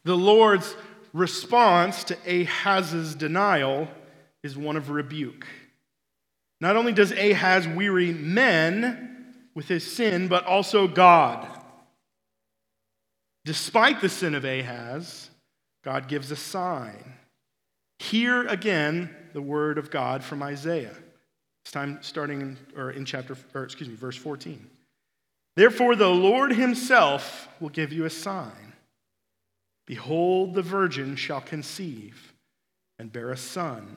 The 0.05 0.17
Lord's 0.17 0.77
response 1.13 2.05
to 2.05 2.17
Ahaz's 2.27 3.15
denial 3.15 3.89
is 4.43 4.57
one 4.57 4.77
of 4.77 4.91
rebuke. 4.91 5.47
Not 6.61 6.77
only 6.77 6.93
does 6.93 7.13
Ahaz 7.13 7.67
weary 7.69 8.13
men 8.13 9.35
with 9.55 9.69
his 9.69 9.91
sin, 9.91 10.29
but 10.29 10.45
also 10.45 10.89
God. 10.89 11.47
Despite 13.45 14.01
the 14.01 14.09
sin 14.09 14.35
of 14.35 14.45
Ahaz, 14.45 15.31
God 15.85 16.09
gives 16.09 16.31
a 16.31 16.37
sign. 16.37 17.15
Hear 17.99 18.47
again 18.47 19.15
the 19.33 19.43
word 19.43 19.79
of 19.79 19.91
God 19.91 20.25
from 20.25 20.43
Isaiah. 20.43 20.97
This 21.65 21.73
time 21.73 21.99
starting 22.03 22.41
in, 22.41 22.59
or 22.77 22.91
in 22.91 23.05
chapter, 23.05 23.37
or 23.55 23.65
excuse 23.65 23.89
me, 23.89 23.95
verse 23.95 24.17
14. 24.17 24.67
Therefore, 25.57 25.95
the 25.95 26.09
Lord 26.09 26.53
himself 26.53 27.49
will 27.61 27.69
give 27.69 27.93
you 27.93 28.05
a 28.05 28.11
sign. 28.11 28.73
Behold, 29.87 30.55
the 30.55 30.63
virgin 30.63 31.15
shall 31.17 31.41
conceive 31.41 32.33
and 32.99 33.13
bear 33.13 33.31
a 33.31 33.37
son, 33.37 33.97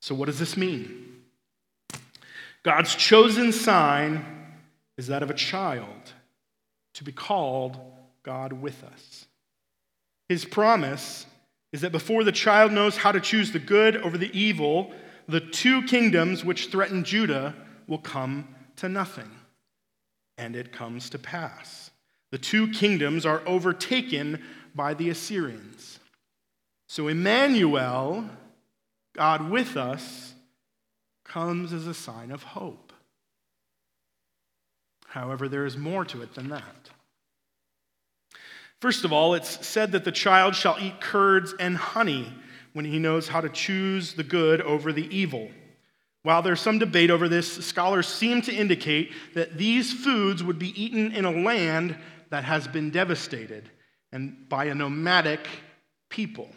So, 0.00 0.14
what 0.14 0.26
does 0.26 0.38
this 0.38 0.56
mean? 0.56 1.22
God's 2.62 2.94
chosen 2.94 3.52
sign 3.52 4.24
is 4.96 5.06
that 5.06 5.22
of 5.22 5.30
a 5.30 5.34
child 5.34 6.12
to 6.94 7.04
be 7.04 7.12
called 7.12 7.78
God 8.22 8.52
with 8.52 8.82
us. 8.84 9.26
His 10.28 10.44
promise 10.44 11.26
is 11.72 11.80
that 11.82 11.92
before 11.92 12.24
the 12.24 12.32
child 12.32 12.72
knows 12.72 12.96
how 12.96 13.12
to 13.12 13.20
choose 13.20 13.52
the 13.52 13.58
good 13.58 13.96
over 13.96 14.18
the 14.18 14.36
evil, 14.38 14.92
the 15.28 15.40
two 15.40 15.82
kingdoms 15.82 16.44
which 16.44 16.66
threaten 16.66 17.04
Judah 17.04 17.54
will 17.86 17.98
come 17.98 18.48
to 18.76 18.88
nothing. 18.88 19.30
And 20.36 20.56
it 20.56 20.72
comes 20.72 21.10
to 21.10 21.18
pass. 21.18 21.90
The 22.30 22.38
two 22.38 22.68
kingdoms 22.68 23.26
are 23.26 23.42
overtaken 23.46 24.42
by 24.74 24.94
the 24.94 25.10
Assyrians. 25.10 25.98
So 26.88 27.08
Emmanuel, 27.08 28.28
God 29.20 29.50
with 29.50 29.76
us, 29.76 30.32
comes 31.26 31.74
as 31.74 31.86
a 31.86 31.92
sign 31.92 32.30
of 32.30 32.42
hope. 32.42 32.90
However, 35.08 35.46
there 35.46 35.66
is 35.66 35.76
more 35.76 36.06
to 36.06 36.22
it 36.22 36.34
than 36.34 36.48
that. 36.48 36.88
First 38.80 39.04
of 39.04 39.12
all, 39.12 39.34
it's 39.34 39.66
said 39.66 39.92
that 39.92 40.06
the 40.06 40.10
child 40.10 40.54
shall 40.54 40.78
eat 40.80 41.02
curds 41.02 41.52
and 41.60 41.76
honey 41.76 42.32
when 42.72 42.86
he 42.86 42.98
knows 42.98 43.28
how 43.28 43.42
to 43.42 43.50
choose 43.50 44.14
the 44.14 44.24
good 44.24 44.62
over 44.62 44.90
the 44.90 45.14
evil. 45.14 45.50
While 46.22 46.40
there's 46.40 46.62
some 46.62 46.78
debate 46.78 47.10
over 47.10 47.28
this, 47.28 47.66
scholars 47.66 48.08
seem 48.08 48.40
to 48.40 48.54
indicate 48.54 49.12
that 49.34 49.58
these 49.58 49.92
foods 49.92 50.42
would 50.42 50.58
be 50.58 50.82
eaten 50.82 51.12
in 51.12 51.26
a 51.26 51.42
land 51.42 51.94
that 52.30 52.44
has 52.44 52.66
been 52.66 52.88
devastated 52.88 53.68
and 54.12 54.48
by 54.48 54.64
a 54.64 54.74
nomadic 54.74 55.46
people. 56.08 56.48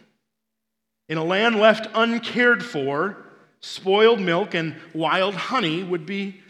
In 1.08 1.18
a 1.18 1.24
land 1.24 1.56
left 1.56 1.88
uncared 1.94 2.64
for, 2.64 3.16
spoiled 3.60 4.20
milk 4.20 4.54
and 4.54 4.76
wild 4.92 5.34
honey 5.34 5.82
would 5.82 6.06
be 6.06 6.40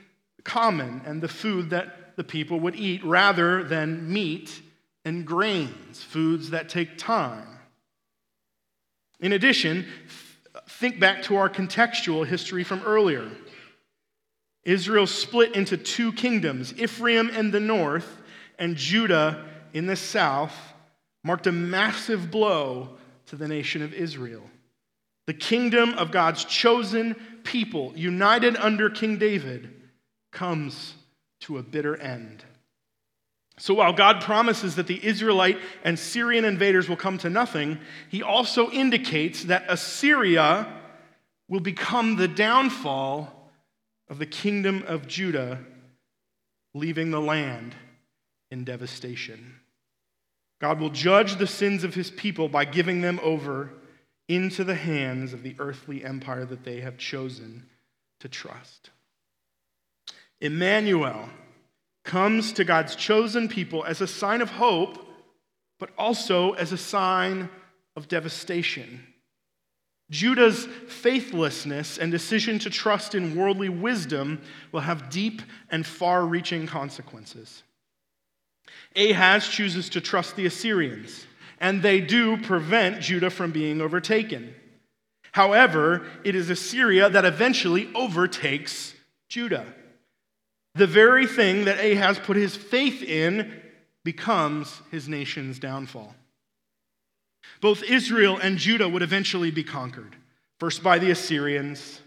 common 0.45 1.03
and 1.05 1.21
the 1.21 1.29
food 1.29 1.71
that 1.71 2.17
the 2.17 2.25
people 2.25 2.61
would 2.61 2.77
eat 2.77 3.05
rather 3.05 3.65
than 3.65 4.13
meat 4.13 4.63
and 5.05 5.27
grains, 5.27 6.03
foods 6.03 6.51
that 6.51 6.69
take 6.69 6.97
time. 6.97 7.47
In 9.21 9.33
addition, 9.33 9.87
think 10.69 11.01
back 11.01 11.23
to 11.25 11.37
our 11.37 11.49
contextual 11.49 12.27
history 12.27 12.65
from 12.65 12.83
earlier. 12.83 13.31
Israel 14.65 15.07
split 15.07 15.55
into 15.55 15.77
two 15.77 16.13
kingdoms, 16.13 16.73
Ephraim 16.79 17.29
in 17.31 17.51
the 17.51 17.61
north 17.61 18.23
and 18.59 18.77
Judah 18.77 19.45
in 19.73 19.87
the 19.87 19.97
south 19.97 20.57
marked 21.23 21.47
a 21.47 21.53
massive 21.53 22.31
blow 22.31 22.97
to 23.27 23.37
the 23.37 23.49
nation 23.49 23.83
of 23.83 23.93
Israel. 23.93 24.43
The 25.27 25.35
kingdom 25.35 25.95
of 25.95 26.11
God's 26.11 26.45
chosen 26.45 27.17
people, 27.45 27.93
united 27.97 28.57
under 28.57 28.91
King 28.91 29.17
David, 29.19 29.71
comes 30.33 30.95
to 31.41 31.59
a 31.59 31.63
bitter 31.63 31.97
end. 31.97 32.45
So 33.59 33.75
while 33.75 33.93
God 33.93 34.21
promises 34.21 34.77
that 34.77 34.89
the 34.89 35.05
Israelite 35.05 35.59
and 35.85 35.99
Syrian 35.99 36.45
invaders 36.45 36.89
will 36.89 36.97
come 36.97 37.19
to 37.19 37.31
nothing, 37.31 37.79
he 38.11 38.23
also 38.23 38.71
indicates 38.71 39.45
that 39.45 39.65
Assyria 39.69 40.67
will 41.49 41.61
become 41.61 42.17
the 42.17 42.29
downfall 42.29 43.51
of 44.09 44.19
the 44.19 44.27
kingdom 44.27 44.83
of 44.87 45.07
Judah, 45.07 45.61
leaving 46.75 47.11
the 47.11 47.21
land 47.21 47.75
in 48.51 48.65
devastation. 48.65 49.61
God 50.65 50.81
will 50.81 50.89
judge 50.89 51.37
the 51.37 51.47
sins 51.47 51.85
of 51.85 51.95
his 51.95 52.11
people 52.11 52.49
by 52.49 52.65
giving 52.65 53.03
them 53.03 53.21
over 53.23 53.69
into 54.31 54.65
the 54.65 54.75
hands 54.75 55.35
of 55.35 55.43
the 55.43 55.55
earthly 55.59 56.03
empire 56.03 56.47
that 56.47 56.65
they 56.65 56.81
have 56.81 56.97
chosen 56.97 57.67
to 58.21 58.31
trust. 58.31 58.89
Emmanuel 60.41 61.29
comes 62.03 62.51
to 62.55 62.65
God's 62.65 62.97
chosen 62.97 63.47
people 63.47 63.85
as 63.85 64.01
a 64.01 64.07
sign 64.07 64.41
of 64.41 64.53
hope, 64.53 65.07
but 65.79 65.91
also 65.99 66.53
as 66.53 66.73
a 66.73 66.79
sign 66.79 67.51
of 67.95 68.09
devastation. 68.09 69.07
Judah's 70.11 70.65
faithlessness 70.89 71.99
and 71.99 72.11
decision 72.11 72.59
to 72.61 72.71
trust 72.71 73.15
in 73.15 73.37
worldly 73.37 73.69
wisdom 73.69 74.41
will 74.73 74.81
have 74.81 75.11
deep 75.11 75.43
and 75.69 75.85
far 75.85 76.25
reaching 76.25 76.67
consequences. 76.67 77.63
Ahaz 78.97 79.49
chooses 79.49 79.89
to 79.91 80.01
trust 80.01 80.37
the 80.37 80.47
Assyrians, 80.47 81.27
and 81.61 81.83
they 81.83 82.01
do 82.01 82.37
prevent 82.37 83.01
Judah 83.01 83.31
from 83.31 83.51
being 83.51 83.81
overtaken. 83.81 84.55
However, 85.33 86.07
it 86.23 86.35
is 86.35 86.49
Assyria 86.49 87.11
that 87.11 87.25
eventually 87.25 87.89
overtakes 87.95 88.95
Judah. 89.29 89.67
The 90.75 90.87
very 90.87 91.27
thing 91.27 91.65
that 91.65 91.85
Ahaz 91.85 92.19
put 92.19 92.37
his 92.37 92.57
faith 92.57 93.03
in 93.03 93.61
becomes 94.05 94.81
his 94.91 95.09
nation's 95.09 95.59
downfall. 95.59 96.15
Both 97.61 97.83
Israel 97.83 98.39
and 98.39 98.59
Judah 98.59 98.89
would 98.89 99.03
eventually 99.03 99.51
be 99.51 99.65
conquered, 99.65 100.17
first 100.61 100.83
by 100.83 100.99
the 100.99 101.11
Assyrians, 101.11 102.01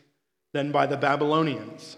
then 0.53 0.71
by 0.71 0.85
the 0.85 0.97
Babylonians. 0.97 1.97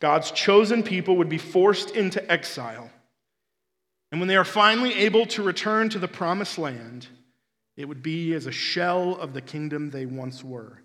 God's 0.00 0.30
chosen 0.30 0.82
people 0.82 1.16
would 1.16 1.28
be 1.28 1.38
forced 1.38 1.90
into 1.90 2.30
exile. 2.30 2.90
And 4.14 4.20
when 4.20 4.28
they 4.28 4.36
are 4.36 4.44
finally 4.44 4.94
able 4.94 5.26
to 5.26 5.42
return 5.42 5.88
to 5.88 5.98
the 5.98 6.06
promised 6.06 6.56
land, 6.56 7.08
it 7.76 7.88
would 7.88 8.00
be 8.00 8.32
as 8.34 8.46
a 8.46 8.52
shell 8.52 9.16
of 9.16 9.34
the 9.34 9.40
kingdom 9.40 9.90
they 9.90 10.06
once 10.06 10.44
were, 10.44 10.78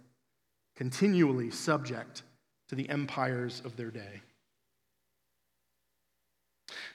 continually 0.76 1.52
subject 1.52 2.24
to 2.70 2.76
the 2.76 2.90
empires 2.90 3.62
of 3.64 3.78
their 3.78 3.92
day. 3.92 4.22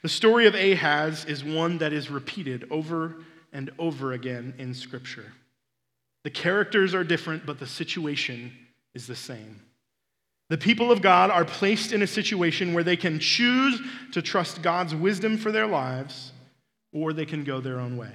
The 0.01 0.09
story 0.09 0.45
of 0.45 0.55
Ahaz 0.55 1.23
is 1.23 1.41
one 1.41 1.77
that 1.77 1.93
is 1.93 2.11
repeated 2.11 2.67
over 2.69 3.15
and 3.53 3.71
over 3.79 4.11
again 4.11 4.55
in 4.57 4.73
Scripture. 4.73 5.31
The 6.25 6.31
characters 6.31 6.93
are 6.93 7.05
different, 7.05 7.45
but 7.45 7.59
the 7.59 7.65
situation 7.65 8.51
is 8.93 9.07
the 9.07 9.15
same. 9.15 9.61
The 10.49 10.57
people 10.57 10.91
of 10.91 11.01
God 11.01 11.31
are 11.31 11.45
placed 11.45 11.91
in 11.91 12.03
a 12.03 12.07
situation 12.07 12.73
where 12.73 12.83
they 12.83 12.97
can 12.97 13.19
choose 13.19 13.81
to 14.11 14.21
trust 14.21 14.61
God's 14.61 14.93
wisdom 14.93 15.37
for 15.37 15.51
their 15.51 15.65
lives, 15.65 16.33
or 16.93 17.13
they 17.13 17.25
can 17.25 17.43
go 17.43 17.59
their 17.59 17.79
own 17.79 17.97
way. 17.97 18.13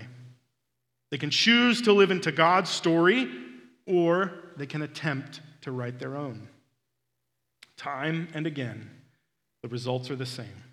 They 1.10 1.18
can 1.18 1.30
choose 1.30 1.82
to 1.82 1.92
live 1.92 2.12
into 2.12 2.30
God's 2.30 2.70
story, 2.70 3.28
or 3.86 4.32
they 4.56 4.66
can 4.66 4.82
attempt 4.82 5.40
to 5.62 5.72
write 5.72 5.98
their 5.98 6.16
own. 6.16 6.48
Time 7.76 8.28
and 8.32 8.46
again, 8.46 8.90
the 9.62 9.68
results 9.68 10.10
are 10.10 10.16
the 10.16 10.24
same. 10.24 10.64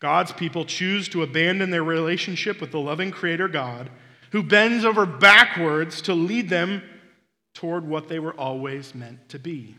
God's 0.00 0.32
people 0.32 0.64
choose 0.64 1.08
to 1.10 1.22
abandon 1.22 1.70
their 1.70 1.84
relationship 1.84 2.60
with 2.60 2.70
the 2.70 2.80
loving 2.80 3.10
Creator 3.10 3.48
God, 3.48 3.90
who 4.32 4.42
bends 4.42 4.84
over 4.84 5.06
backwards 5.06 6.02
to 6.02 6.14
lead 6.14 6.48
them 6.48 6.82
toward 7.54 7.86
what 7.86 8.08
they 8.08 8.18
were 8.18 8.34
always 8.34 8.94
meant 8.94 9.28
to 9.28 9.38
be. 9.38 9.74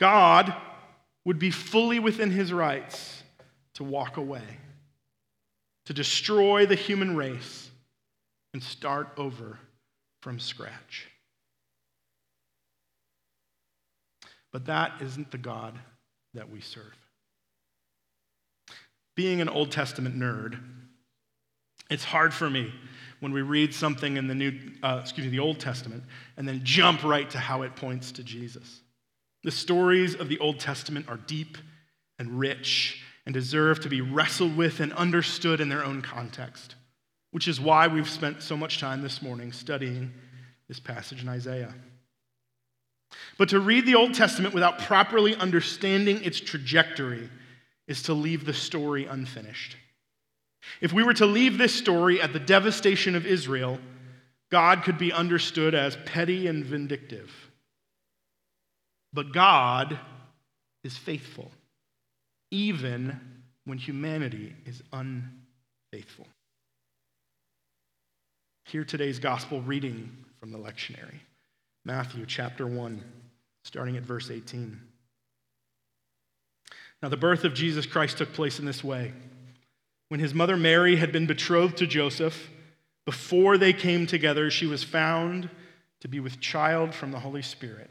God 0.00 0.52
would 1.24 1.38
be 1.38 1.52
fully 1.52 2.00
within 2.00 2.30
his 2.30 2.52
rights 2.52 3.22
to 3.74 3.84
walk 3.84 4.16
away, 4.16 4.42
to 5.86 5.92
destroy 5.92 6.66
the 6.66 6.74
human 6.74 7.14
race, 7.14 7.70
and 8.52 8.62
start 8.62 9.10
over 9.16 9.60
from 10.22 10.40
scratch. 10.40 11.06
But 14.52 14.66
that 14.66 15.00
isn't 15.00 15.30
the 15.30 15.38
God 15.38 15.78
that 16.34 16.50
we 16.50 16.60
serve 16.60 16.96
being 19.20 19.42
an 19.42 19.50
Old 19.50 19.70
Testament 19.70 20.18
nerd, 20.18 20.58
it's 21.90 22.04
hard 22.04 22.32
for 22.32 22.48
me 22.48 22.72
when 23.20 23.32
we 23.32 23.42
read 23.42 23.74
something 23.74 24.16
in 24.16 24.28
the 24.28 24.34
new, 24.34 24.58
uh, 24.82 25.00
excuse 25.02 25.26
me, 25.26 25.30
the 25.30 25.40
Old 25.40 25.60
Testament, 25.60 26.04
and 26.38 26.48
then 26.48 26.62
jump 26.64 27.04
right 27.04 27.28
to 27.28 27.38
how 27.38 27.60
it 27.60 27.76
points 27.76 28.12
to 28.12 28.24
Jesus. 28.24 28.80
The 29.42 29.50
stories 29.50 30.14
of 30.14 30.28
the 30.28 30.38
Old 30.38 30.60
Testament 30.60 31.08
are 31.08 31.16
deep 31.16 31.56
and 32.18 32.38
rich 32.38 33.02
and 33.24 33.32
deserve 33.32 33.80
to 33.80 33.88
be 33.88 34.00
wrestled 34.00 34.56
with 34.56 34.80
and 34.80 34.92
understood 34.92 35.60
in 35.60 35.68
their 35.68 35.84
own 35.84 36.02
context, 36.02 36.74
which 37.30 37.48
is 37.48 37.60
why 37.60 37.86
we've 37.86 38.08
spent 38.08 38.42
so 38.42 38.56
much 38.56 38.80
time 38.80 39.02
this 39.02 39.22
morning 39.22 39.52
studying 39.52 40.12
this 40.68 40.80
passage 40.80 41.22
in 41.22 41.28
Isaiah. 41.28 41.74
But 43.38 43.48
to 43.50 43.60
read 43.60 43.86
the 43.86 43.94
Old 43.94 44.14
Testament 44.14 44.54
without 44.54 44.78
properly 44.78 45.34
understanding 45.34 46.22
its 46.22 46.38
trajectory 46.38 47.28
is 47.88 48.02
to 48.04 48.14
leave 48.14 48.44
the 48.44 48.54
story 48.54 49.06
unfinished. 49.06 49.76
If 50.80 50.92
we 50.92 51.02
were 51.02 51.14
to 51.14 51.26
leave 51.26 51.58
this 51.58 51.74
story 51.74 52.20
at 52.20 52.32
the 52.32 52.38
devastation 52.38 53.16
of 53.16 53.26
Israel, 53.26 53.80
God 54.50 54.82
could 54.82 54.98
be 54.98 55.12
understood 55.12 55.74
as 55.74 55.96
petty 56.04 56.46
and 56.46 56.64
vindictive. 56.64 57.49
But 59.12 59.32
God 59.32 59.98
is 60.84 60.96
faithful, 60.96 61.50
even 62.50 63.18
when 63.64 63.78
humanity 63.78 64.54
is 64.64 64.82
unfaithful. 64.92 66.26
Hear 68.66 68.84
today's 68.84 69.18
gospel 69.18 69.62
reading 69.62 70.10
from 70.38 70.52
the 70.52 70.58
lectionary 70.58 71.20
Matthew 71.84 72.24
chapter 72.26 72.66
1, 72.66 73.02
starting 73.64 73.96
at 73.96 74.02
verse 74.02 74.30
18. 74.30 74.80
Now, 77.02 77.08
the 77.08 77.16
birth 77.16 77.44
of 77.44 77.54
Jesus 77.54 77.86
Christ 77.86 78.18
took 78.18 78.32
place 78.32 78.58
in 78.58 78.66
this 78.66 78.84
way. 78.84 79.12
When 80.08 80.20
his 80.20 80.34
mother 80.34 80.56
Mary 80.56 80.96
had 80.96 81.12
been 81.12 81.26
betrothed 81.26 81.78
to 81.78 81.86
Joseph, 81.86 82.50
before 83.06 83.56
they 83.56 83.72
came 83.72 84.06
together, 84.06 84.50
she 84.50 84.66
was 84.66 84.84
found 84.84 85.48
to 86.00 86.08
be 86.08 86.20
with 86.20 86.40
child 86.40 86.94
from 86.94 87.10
the 87.10 87.20
Holy 87.20 87.42
Spirit. 87.42 87.90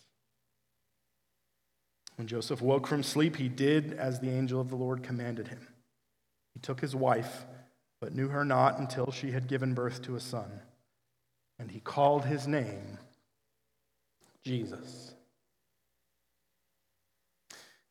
When 2.21 2.27
Joseph 2.27 2.61
woke 2.61 2.85
from 2.85 3.01
sleep, 3.01 3.37
he 3.37 3.49
did 3.49 3.93
as 3.93 4.19
the 4.19 4.29
angel 4.29 4.61
of 4.61 4.69
the 4.69 4.75
Lord 4.75 5.01
commanded 5.01 5.47
him. 5.47 5.67
He 6.53 6.59
took 6.59 6.79
his 6.79 6.95
wife, 6.95 7.45
but 7.99 8.13
knew 8.13 8.27
her 8.27 8.45
not 8.45 8.77
until 8.77 9.09
she 9.09 9.31
had 9.31 9.47
given 9.47 9.73
birth 9.73 10.03
to 10.03 10.15
a 10.15 10.19
son, 10.19 10.61
and 11.57 11.71
he 11.71 11.79
called 11.79 12.25
his 12.25 12.45
name 12.45 12.99
Jesus. 14.45 15.15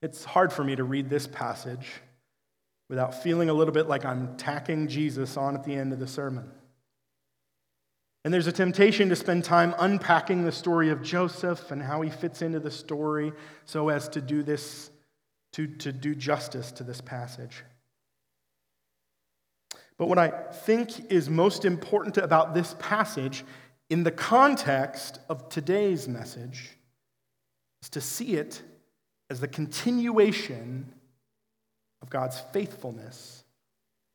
It's 0.01 0.23
hard 0.25 0.53
for 0.53 0.63
me 0.63 0.77
to 0.77 0.85
read 0.85 1.11
this 1.11 1.27
passage 1.27 1.91
without 2.89 3.25
feeling 3.25 3.49
a 3.49 3.55
little 3.55 3.75
bit 3.75 3.89
like 3.89 4.05
I'm 4.05 4.37
tacking 4.37 4.87
Jesus 4.87 5.37
on 5.37 5.57
at 5.57 5.65
the 5.65 5.75
end 5.75 5.93
of 5.93 5.99
the 5.99 6.07
sermon. 6.07 6.49
And 8.25 8.35
there's 8.35 8.47
a 8.47 8.53
temptation 8.53 9.09
to 9.09 9.17
spend 9.17 9.45
time 9.45 9.75
unpacking 9.79 10.45
the 10.45 10.53
story 10.53 10.91
of 10.91 11.03
Joseph 11.03 11.71
and 11.71 11.83
how 11.83 12.03
he 12.03 12.11
fits 12.11 12.43
into 12.43 12.61
the 12.61 12.71
story 12.71 13.33
so 13.65 13.89
as 13.89 14.09
to 14.11 14.21
do 14.21 14.43
this, 14.43 14.91
to, 15.55 15.67
to 15.67 15.91
do 15.91 16.15
justice 16.15 16.71
to 16.73 16.85
this 16.85 17.01
passage. 17.01 17.65
But 19.97 20.09
what 20.09 20.19
I 20.19 20.29
think 20.29 21.11
is 21.11 21.29
most 21.29 21.65
important 21.65 22.19
about 22.19 22.55
this 22.55 22.75
passage 22.79 23.45
in 23.89 24.03
the 24.03 24.11
context 24.11 25.19
of 25.29 25.49
today's 25.49 26.07
message 26.09 26.77
is 27.83 27.91
to 27.91 28.01
see 28.01 28.35
it 28.35 28.63
as 29.31 29.41
the 29.41 29.49
continuation 29.49 30.93
of 32.03 32.11
God's 32.11 32.41
faithfulness 32.53 33.45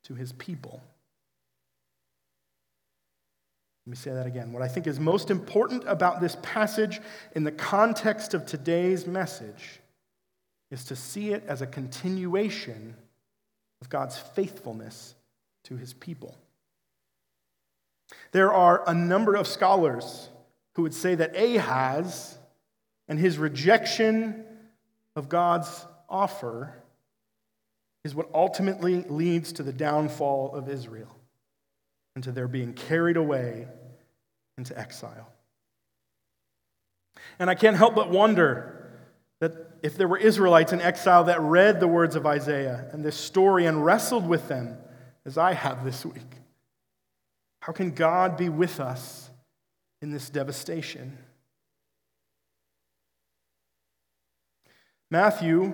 to 0.03 0.15
his 0.15 0.31
people. 0.33 0.81
Let 3.85 3.91
me 3.91 3.97
say 3.97 4.11
that 4.11 4.25
again. 4.25 4.51
What 4.51 4.63
I 4.63 4.67
think 4.67 4.87
is 4.87 4.99
most 4.99 5.29
important 5.29 5.83
about 5.85 6.19
this 6.19 6.37
passage 6.41 6.99
in 7.35 7.43
the 7.43 7.51
context 7.51 8.33
of 8.33 8.45
today's 8.45 9.05
message 9.05 9.79
is 10.71 10.85
to 10.85 10.95
see 10.95 11.29
it 11.29 11.43
as 11.47 11.61
a 11.61 11.67
continuation 11.67 12.95
of 13.81 13.89
God's 13.89 14.17
faithfulness 14.17 15.13
to 15.65 15.77
his 15.77 15.93
people. 15.93 16.35
There 18.31 18.51
are 18.51 18.83
a 18.87 18.93
number 18.93 19.35
of 19.35 19.47
scholars 19.47 20.29
who 20.73 20.81
would 20.81 20.93
say 20.93 21.13
that 21.15 21.35
Ahaz 21.35 22.39
and 23.07 23.19
his 23.19 23.37
rejection 23.37 24.45
of 25.15 25.29
God's 25.29 25.85
offer 26.09 26.73
is 28.03 28.15
what 28.15 28.29
ultimately 28.33 29.03
leads 29.03 29.53
to 29.53 29.63
the 29.63 29.73
downfall 29.73 30.55
of 30.55 30.69
Israel 30.69 31.15
and 32.15 32.23
to 32.23 32.31
their 32.31 32.47
being 32.47 32.73
carried 32.73 33.17
away 33.17 33.67
into 34.57 34.77
exile. 34.77 35.31
And 37.39 37.49
I 37.49 37.55
can't 37.55 37.75
help 37.75 37.95
but 37.95 38.09
wonder 38.09 38.91
that 39.41 39.53
if 39.83 39.97
there 39.97 40.07
were 40.07 40.17
Israelites 40.17 40.71
in 40.71 40.81
exile 40.81 41.25
that 41.25 41.41
read 41.41 41.79
the 41.79 41.87
words 41.87 42.15
of 42.15 42.25
Isaiah 42.25 42.87
and 42.91 43.03
this 43.03 43.17
story 43.17 43.65
and 43.65 43.85
wrestled 43.85 44.27
with 44.27 44.47
them, 44.47 44.77
as 45.25 45.37
I 45.37 45.53
have 45.53 45.83
this 45.83 46.05
week, 46.05 46.35
how 47.59 47.73
can 47.73 47.91
God 47.91 48.37
be 48.37 48.47
with 48.47 48.79
us 48.79 49.29
in 50.01 50.11
this 50.11 50.29
devastation? 50.29 51.17
Matthew, 55.11 55.73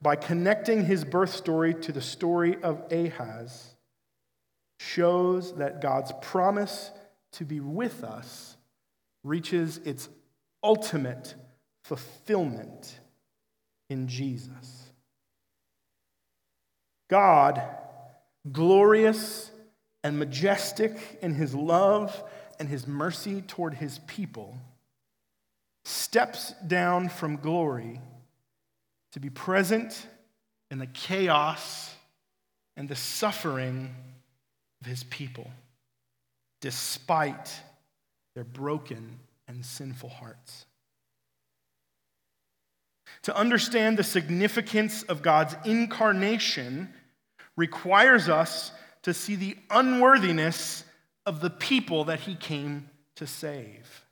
by 0.00 0.16
connecting 0.16 0.84
his 0.84 1.04
birth 1.04 1.34
story 1.34 1.74
to 1.74 1.92
the 1.92 2.00
story 2.00 2.62
of 2.62 2.82
Ahaz, 2.92 3.71
shows 4.82 5.54
that 5.54 5.80
God's 5.80 6.12
promise 6.20 6.90
to 7.32 7.44
be 7.44 7.60
with 7.60 8.02
us 8.02 8.56
reaches 9.22 9.78
its 9.78 10.08
ultimate 10.62 11.34
fulfillment 11.84 12.98
in 13.88 14.08
Jesus. 14.08 14.92
God, 17.08 17.62
glorious 18.50 19.50
and 20.02 20.18
majestic 20.18 21.18
in 21.22 21.34
his 21.34 21.54
love 21.54 22.22
and 22.58 22.68
his 22.68 22.86
mercy 22.86 23.42
toward 23.42 23.74
his 23.74 24.00
people, 24.06 24.56
steps 25.84 26.54
down 26.66 27.08
from 27.08 27.36
glory 27.36 28.00
to 29.12 29.20
be 29.20 29.30
present 29.30 30.06
in 30.70 30.78
the 30.78 30.86
chaos 30.86 31.94
and 32.76 32.88
the 32.88 32.96
suffering 32.96 33.94
of 34.82 34.86
his 34.86 35.04
people, 35.04 35.48
despite 36.60 37.60
their 38.34 38.42
broken 38.42 39.20
and 39.46 39.64
sinful 39.64 40.08
hearts. 40.08 40.66
To 43.22 43.36
understand 43.36 43.96
the 43.96 44.02
significance 44.02 45.04
of 45.04 45.22
God's 45.22 45.54
incarnation 45.64 46.92
requires 47.56 48.28
us 48.28 48.72
to 49.02 49.14
see 49.14 49.36
the 49.36 49.56
unworthiness 49.70 50.82
of 51.26 51.40
the 51.40 51.50
people 51.50 52.04
that 52.04 52.18
he 52.20 52.34
came 52.34 52.88
to 53.14 53.26
save. 53.26 54.04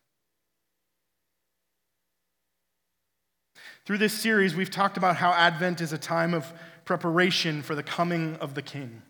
Through 3.87 3.99
this 3.99 4.13
series, 4.13 4.55
we've 4.55 4.71
talked 4.71 4.97
about 4.97 5.17
how 5.17 5.33
Advent 5.33 5.81
is 5.81 5.93
a 5.93 5.99
time 5.99 6.33
of 6.33 6.53
preparation 6.85 7.63
for 7.63 7.75
the 7.75 7.83
coming 7.83 8.37
of 8.37 8.55
the 8.55 8.63
King. 8.63 9.03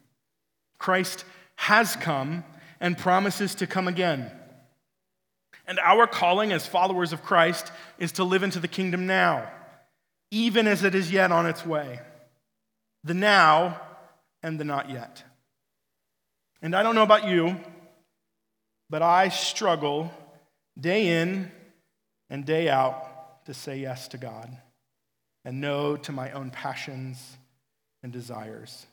Christ 0.79 1.27
has 1.61 1.95
come 1.95 2.43
and 2.81 2.97
promises 2.97 3.55
to 3.57 3.67
come 3.67 3.87
again. 3.87 4.31
And 5.67 5.79
our 5.79 6.07
calling 6.07 6.53
as 6.53 6.67
followers 6.67 7.13
of 7.13 7.23
Christ 7.23 7.71
is 7.99 8.13
to 8.13 8.25
live 8.25 8.43
into 8.43 8.61
the 8.61 8.67
kingdom 8.67 9.07
now, 9.07 9.47
even 10.31 10.67
as 10.67 10.85
it 10.85 10.95
is 10.95 11.13
yet 11.13 11.31
on 11.31 11.45
its 11.45 11.67
way. 11.67 12.01
The 13.05 13.13
now 13.13 13.79
and 14.43 14.59
the 14.59 14.65
not 14.65 14.89
yet. 14.89 15.23
And 16.63 16.75
I 16.75 16.83
don't 16.83 16.95
know 16.95 17.03
about 17.03 17.29
you, 17.29 17.61
but 18.89 19.03
I 19.03 19.29
struggle 19.29 20.11
day 20.81 21.21
in 21.21 21.53
and 22.31 22.47
day 22.47 22.71
out 22.71 23.45
to 23.45 23.53
say 23.53 23.81
yes 23.81 24.09
to 24.09 24.17
God 24.17 24.51
and 25.45 25.61
no 25.61 25.99
to 25.99 26.11
my 26.11 26.31
own 26.33 26.51
passions 26.51 27.37
and 28.03 28.11
desires. 28.11 28.87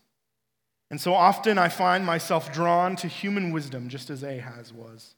And 0.89 1.02
so 1.02 1.13
often 1.13 1.58
I 1.58 1.69
find 1.69 2.06
myself 2.06 2.54
drawn 2.54 2.95
to 2.97 3.08
human 3.08 3.52
wisdom, 3.52 3.89
just 3.89 4.10
as 4.10 4.23
Ahaz 4.23 4.71
was. 4.71 5.15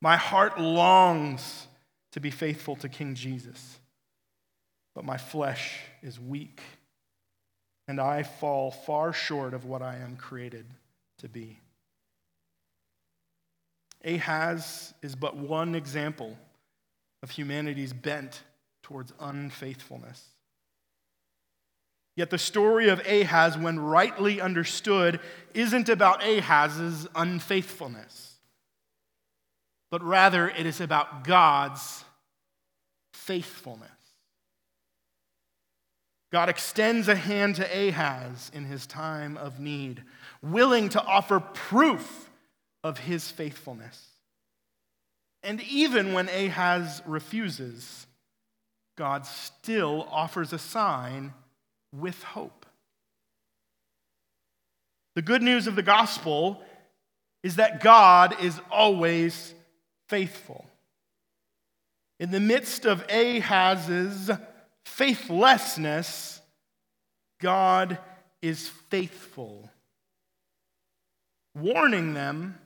My 0.00 0.16
heart 0.16 0.58
longs 0.58 1.66
to 2.12 2.20
be 2.20 2.30
faithful 2.30 2.76
to 2.76 2.88
King 2.88 3.14
Jesus, 3.14 3.78
but 4.94 5.04
my 5.04 5.16
flesh 5.16 5.78
is 6.02 6.18
weak, 6.18 6.60
and 7.86 8.00
I 8.00 8.22
fall 8.22 8.70
far 8.70 9.12
short 9.12 9.54
of 9.54 9.64
what 9.64 9.82
I 9.82 9.96
am 9.96 10.16
created 10.16 10.66
to 11.18 11.28
be. 11.28 11.60
Ahaz 14.04 14.92
is 15.02 15.14
but 15.14 15.36
one 15.36 15.74
example 15.74 16.36
of 17.22 17.30
humanity's 17.30 17.92
bent 17.92 18.42
towards 18.82 19.12
unfaithfulness. 19.20 20.31
Yet 22.14 22.30
the 22.30 22.38
story 22.38 22.88
of 22.88 23.00
Ahaz, 23.06 23.56
when 23.56 23.80
rightly 23.80 24.40
understood, 24.40 25.18
isn't 25.54 25.88
about 25.88 26.22
Ahaz's 26.22 27.08
unfaithfulness, 27.14 28.36
but 29.90 30.02
rather 30.02 30.48
it 30.48 30.66
is 30.66 30.80
about 30.80 31.24
God's 31.24 32.04
faithfulness. 33.14 33.90
God 36.30 36.48
extends 36.48 37.08
a 37.08 37.14
hand 37.14 37.56
to 37.56 37.88
Ahaz 37.88 38.50
in 38.54 38.64
his 38.64 38.86
time 38.86 39.36
of 39.36 39.60
need, 39.60 40.02
willing 40.42 40.88
to 40.90 41.02
offer 41.02 41.40
proof 41.40 42.30
of 42.82 42.98
his 42.98 43.30
faithfulness. 43.30 44.08
And 45.42 45.60
even 45.62 46.12
when 46.12 46.28
Ahaz 46.28 47.02
refuses, 47.04 48.06
God 48.96 49.26
still 49.26 50.06
offers 50.10 50.52
a 50.52 50.58
sign 50.58 51.34
with 51.92 52.22
hope. 52.22 52.66
The 55.14 55.22
good 55.22 55.42
news 55.42 55.66
of 55.66 55.76
the 55.76 55.82
gospel 55.82 56.62
is 57.42 57.56
that 57.56 57.82
God 57.82 58.36
is 58.42 58.60
always 58.70 59.54
faithful. 60.08 60.64
In 62.18 62.30
the 62.30 62.40
midst 62.40 62.84
of 62.84 63.04
Ahaz's 63.08 64.30
faithlessness, 64.86 66.40
God 67.40 67.98
is 68.40 68.68
faithful, 68.90 69.70
warning 71.54 72.14
them, 72.14 72.58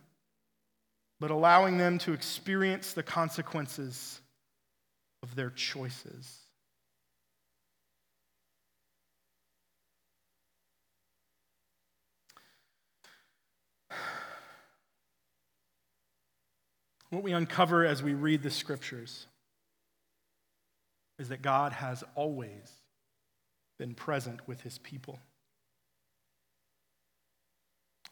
but 1.19 1.31
allowing 1.31 1.79
them 1.79 1.99
to 1.99 2.13
experience 2.13 2.93
the 2.93 3.03
consequences 3.03 4.21
of 5.23 5.35
their 5.35 5.51
choices. 5.51 6.46
What 17.17 17.25
we 17.25 17.33
uncover 17.33 17.87
as 17.87 18.03
we 18.03 18.13
read 18.13 18.43
the 18.43 18.51
scriptures 18.51 19.27
is 21.19 21.31
that 21.31 21.41
God 21.41 21.73
has 21.73 22.05
always 22.15 22.71
been 23.79 23.95
present 23.95 24.47
with 24.47 24.61
his 24.61 24.77
people. 24.77 25.19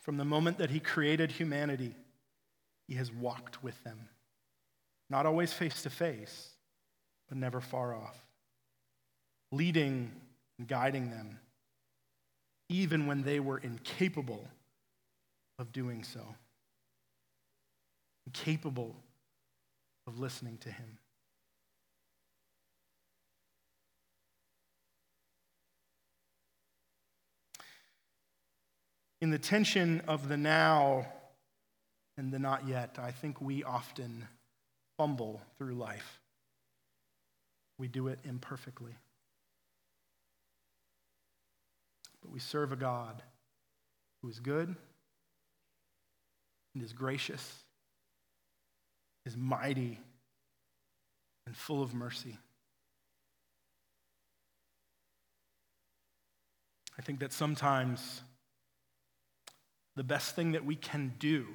From 0.01 0.17
the 0.17 0.25
moment 0.25 0.57
that 0.57 0.71
he 0.71 0.81
created 0.81 1.31
humanity, 1.31 1.95
he 2.89 2.95
has 2.95 3.13
walked 3.13 3.63
with 3.63 3.85
them, 3.85 4.09
not 5.11 5.27
always 5.27 5.53
face 5.53 5.83
to 5.83 5.91
face, 5.91 6.53
but 7.29 7.37
never 7.37 7.61
far 7.61 7.95
off, 7.95 8.17
leading 9.53 10.13
and 10.59 10.67
guiding 10.67 11.11
them, 11.11 11.41
even 12.71 13.07
when 13.07 13.23
they 13.23 13.39
were 13.39 13.59
incapable 13.59 14.49
of 15.59 15.73
doing 15.73 16.05
so, 16.05 16.23
incapable 18.27 18.97
of 20.07 20.19
listening 20.19 20.59
to 20.59 20.71
him. 20.71 20.99
In 29.21 29.31
the 29.31 29.39
tension 29.39 30.03
of 30.07 30.29
the 30.29 30.37
now 30.37 31.07
and 32.19 32.31
the 32.31 32.39
not 32.39 32.69
yet, 32.69 32.99
I 32.99 33.11
think 33.11 33.41
we 33.41 33.65
often 33.65 34.29
fumble 34.99 35.41
through 35.57 35.75
life. 35.75 36.21
We 37.79 37.89
do 37.89 38.09
it 38.09 38.19
imperfectly. 38.25 38.95
But 42.21 42.33
we 42.33 42.39
serve 42.39 42.73
a 42.73 42.77
God 42.77 43.23
who 44.23 44.29
is 44.29 44.41
good 44.41 44.77
and 46.75 46.83
is 46.83 46.93
gracious, 46.93 47.64
is 49.27 49.37
mighty, 49.37 49.99
and 51.47 51.57
full 51.57 51.83
of 51.83 51.95
mercy. 51.95 52.39
I 56.99 57.03
think 57.03 57.21
that 57.21 57.33
sometimes 57.33 58.23
the 59.97 60.05
best 60.05 60.35
thing 60.35 60.53
that 60.53 60.65
we 60.65 60.77
can 60.77 61.15
do 61.19 61.47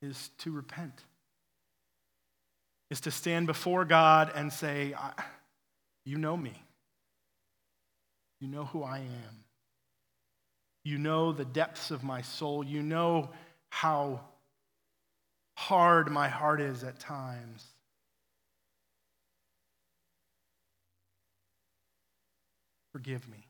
is 0.00 0.30
to 0.38 0.50
repent, 0.50 1.04
is 2.90 3.00
to 3.02 3.10
stand 3.10 3.46
before 3.46 3.84
God 3.84 4.32
and 4.34 4.52
say, 4.52 4.94
You 6.04 6.18
know 6.18 6.36
me. 6.36 6.62
You 8.40 8.48
know 8.48 8.64
who 8.64 8.82
I 8.82 8.98
am. 8.98 9.44
You 10.84 10.98
know 10.98 11.30
the 11.30 11.44
depths 11.44 11.92
of 11.92 12.02
my 12.02 12.22
soul. 12.22 12.64
You 12.64 12.82
know 12.82 13.30
how 13.70 14.20
hard 15.54 16.10
my 16.10 16.28
heart 16.28 16.60
is 16.60 16.84
at 16.84 16.98
times. 16.98 17.66
Forgive 22.92 23.28
me. 23.28 23.46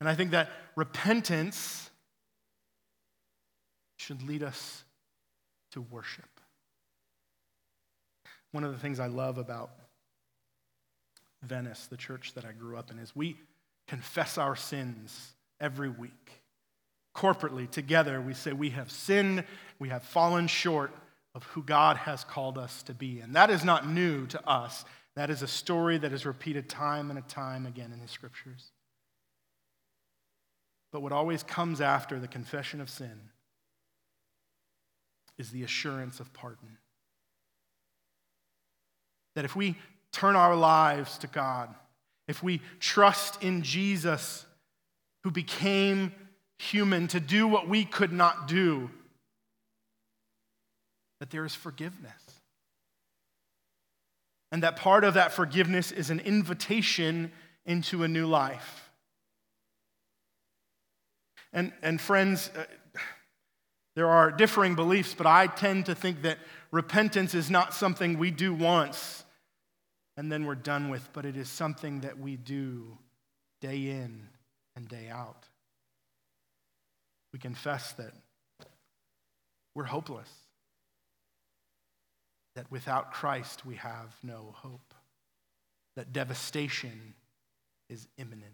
And 0.00 0.08
I 0.08 0.16
think 0.16 0.32
that 0.32 0.50
repentance 0.74 1.88
should 3.98 4.22
lead 4.22 4.42
us 4.42 4.82
to 5.70 5.80
worship. 5.80 6.28
One 8.50 8.64
of 8.64 8.72
the 8.72 8.78
things 8.78 8.98
I 8.98 9.06
love 9.06 9.38
about 9.38 9.70
Venice, 11.42 11.86
the 11.86 11.96
church 11.96 12.34
that 12.34 12.44
I 12.44 12.50
grew 12.50 12.76
up 12.76 12.90
in, 12.90 12.98
is 12.98 13.14
we 13.14 13.36
confess 13.92 14.38
our 14.38 14.56
sins 14.56 15.34
every 15.60 15.90
week. 15.90 16.40
Corporately, 17.14 17.70
together, 17.70 18.22
we 18.22 18.32
say 18.32 18.54
we 18.54 18.70
have 18.70 18.90
sinned, 18.90 19.44
we 19.78 19.90
have 19.90 20.02
fallen 20.02 20.46
short 20.46 20.94
of 21.34 21.42
who 21.42 21.62
God 21.62 21.98
has 21.98 22.24
called 22.24 22.56
us 22.56 22.82
to 22.84 22.94
be. 22.94 23.20
And 23.20 23.36
that 23.36 23.50
is 23.50 23.66
not 23.66 23.86
new 23.86 24.26
to 24.28 24.48
us. 24.48 24.86
That 25.14 25.28
is 25.28 25.42
a 25.42 25.46
story 25.46 25.98
that 25.98 26.10
is 26.10 26.24
repeated 26.24 26.70
time 26.70 27.10
and 27.10 27.28
time 27.28 27.66
again 27.66 27.92
in 27.92 28.00
the 28.00 28.08
scriptures. 28.08 28.70
But 30.90 31.02
what 31.02 31.12
always 31.12 31.42
comes 31.42 31.82
after 31.82 32.18
the 32.18 32.28
confession 32.28 32.80
of 32.80 32.88
sin 32.88 33.20
is 35.36 35.50
the 35.50 35.64
assurance 35.64 36.18
of 36.18 36.32
pardon. 36.32 36.78
That 39.34 39.44
if 39.44 39.54
we 39.54 39.76
turn 40.12 40.34
our 40.34 40.56
lives 40.56 41.18
to 41.18 41.26
God, 41.26 41.74
if 42.28 42.42
we 42.42 42.60
trust 42.80 43.42
in 43.42 43.62
Jesus 43.62 44.46
who 45.24 45.30
became 45.30 46.12
human 46.58 47.08
to 47.08 47.20
do 47.20 47.46
what 47.46 47.68
we 47.68 47.84
could 47.84 48.12
not 48.12 48.46
do, 48.46 48.90
that 51.20 51.30
there 51.30 51.44
is 51.44 51.54
forgiveness. 51.54 52.12
And 54.50 54.62
that 54.62 54.76
part 54.76 55.04
of 55.04 55.14
that 55.14 55.32
forgiveness 55.32 55.92
is 55.92 56.10
an 56.10 56.20
invitation 56.20 57.32
into 57.64 58.02
a 58.02 58.08
new 58.08 58.26
life. 58.26 58.90
And, 61.52 61.72
and 61.82 62.00
friends, 62.00 62.50
uh, 62.56 62.64
there 63.94 64.08
are 64.08 64.30
differing 64.30 64.74
beliefs, 64.74 65.14
but 65.14 65.26
I 65.26 65.46
tend 65.46 65.86
to 65.86 65.94
think 65.94 66.22
that 66.22 66.38
repentance 66.70 67.34
is 67.34 67.50
not 67.50 67.74
something 67.74 68.18
we 68.18 68.30
do 68.30 68.54
once 68.54 69.24
and 70.16 70.30
then 70.30 70.44
we're 70.44 70.54
done 70.54 70.88
with, 70.88 71.08
but 71.12 71.24
it 71.24 71.36
is 71.36 71.48
something 71.48 72.00
that 72.00 72.18
we 72.18 72.36
do 72.36 72.98
day 73.60 73.88
in 73.88 74.28
and 74.76 74.88
day 74.88 75.08
out. 75.10 75.46
We 77.32 77.38
confess 77.38 77.92
that 77.94 78.12
we're 79.74 79.84
hopeless, 79.84 80.28
that 82.54 82.70
without 82.70 83.12
Christ 83.12 83.64
we 83.64 83.76
have 83.76 84.14
no 84.22 84.54
hope, 84.54 84.94
that 85.96 86.12
devastation 86.12 87.14
is 87.88 88.06
imminent. 88.18 88.52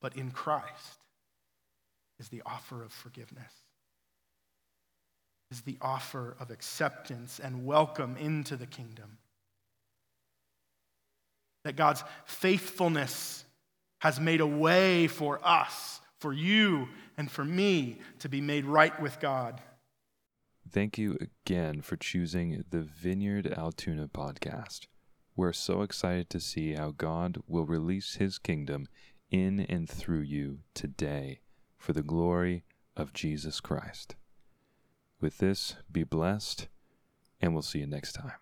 But 0.00 0.16
in 0.16 0.30
Christ 0.30 0.98
is 2.18 2.28
the 2.28 2.42
offer 2.46 2.82
of 2.82 2.92
forgiveness, 2.92 3.52
is 5.50 5.62
the 5.62 5.78
offer 5.80 6.36
of 6.38 6.50
acceptance 6.50 7.40
and 7.40 7.64
welcome 7.64 8.16
into 8.16 8.56
the 8.56 8.66
kingdom. 8.66 9.18
That 11.64 11.76
God's 11.76 12.04
faithfulness 12.24 13.44
has 14.00 14.20
made 14.20 14.40
a 14.40 14.46
way 14.46 15.08
for 15.08 15.40
us, 15.44 16.00
for 16.18 16.32
you, 16.32 16.88
and 17.16 17.30
for 17.30 17.44
me 17.44 17.98
to 18.20 18.28
be 18.28 18.40
made 18.40 18.64
right 18.64 18.98
with 19.00 19.20
God. 19.20 19.60
Thank 20.70 20.98
you 20.98 21.18
again 21.20 21.82
for 21.82 21.96
choosing 21.96 22.64
the 22.70 22.82
Vineyard 22.82 23.52
Altoona 23.52 24.08
podcast. 24.08 24.86
We're 25.34 25.52
so 25.52 25.82
excited 25.82 26.30
to 26.30 26.40
see 26.40 26.74
how 26.74 26.92
God 26.96 27.38
will 27.46 27.66
release 27.66 28.14
his 28.16 28.38
kingdom 28.38 28.86
in 29.30 29.60
and 29.60 29.88
through 29.88 30.20
you 30.20 30.60
today 30.74 31.40
for 31.76 31.92
the 31.92 32.02
glory 32.02 32.64
of 32.96 33.12
Jesus 33.12 33.60
Christ. 33.60 34.14
With 35.20 35.38
this, 35.38 35.76
be 35.92 36.02
blessed, 36.02 36.68
and 37.40 37.52
we'll 37.52 37.62
see 37.62 37.80
you 37.80 37.86
next 37.86 38.12
time. 38.12 38.32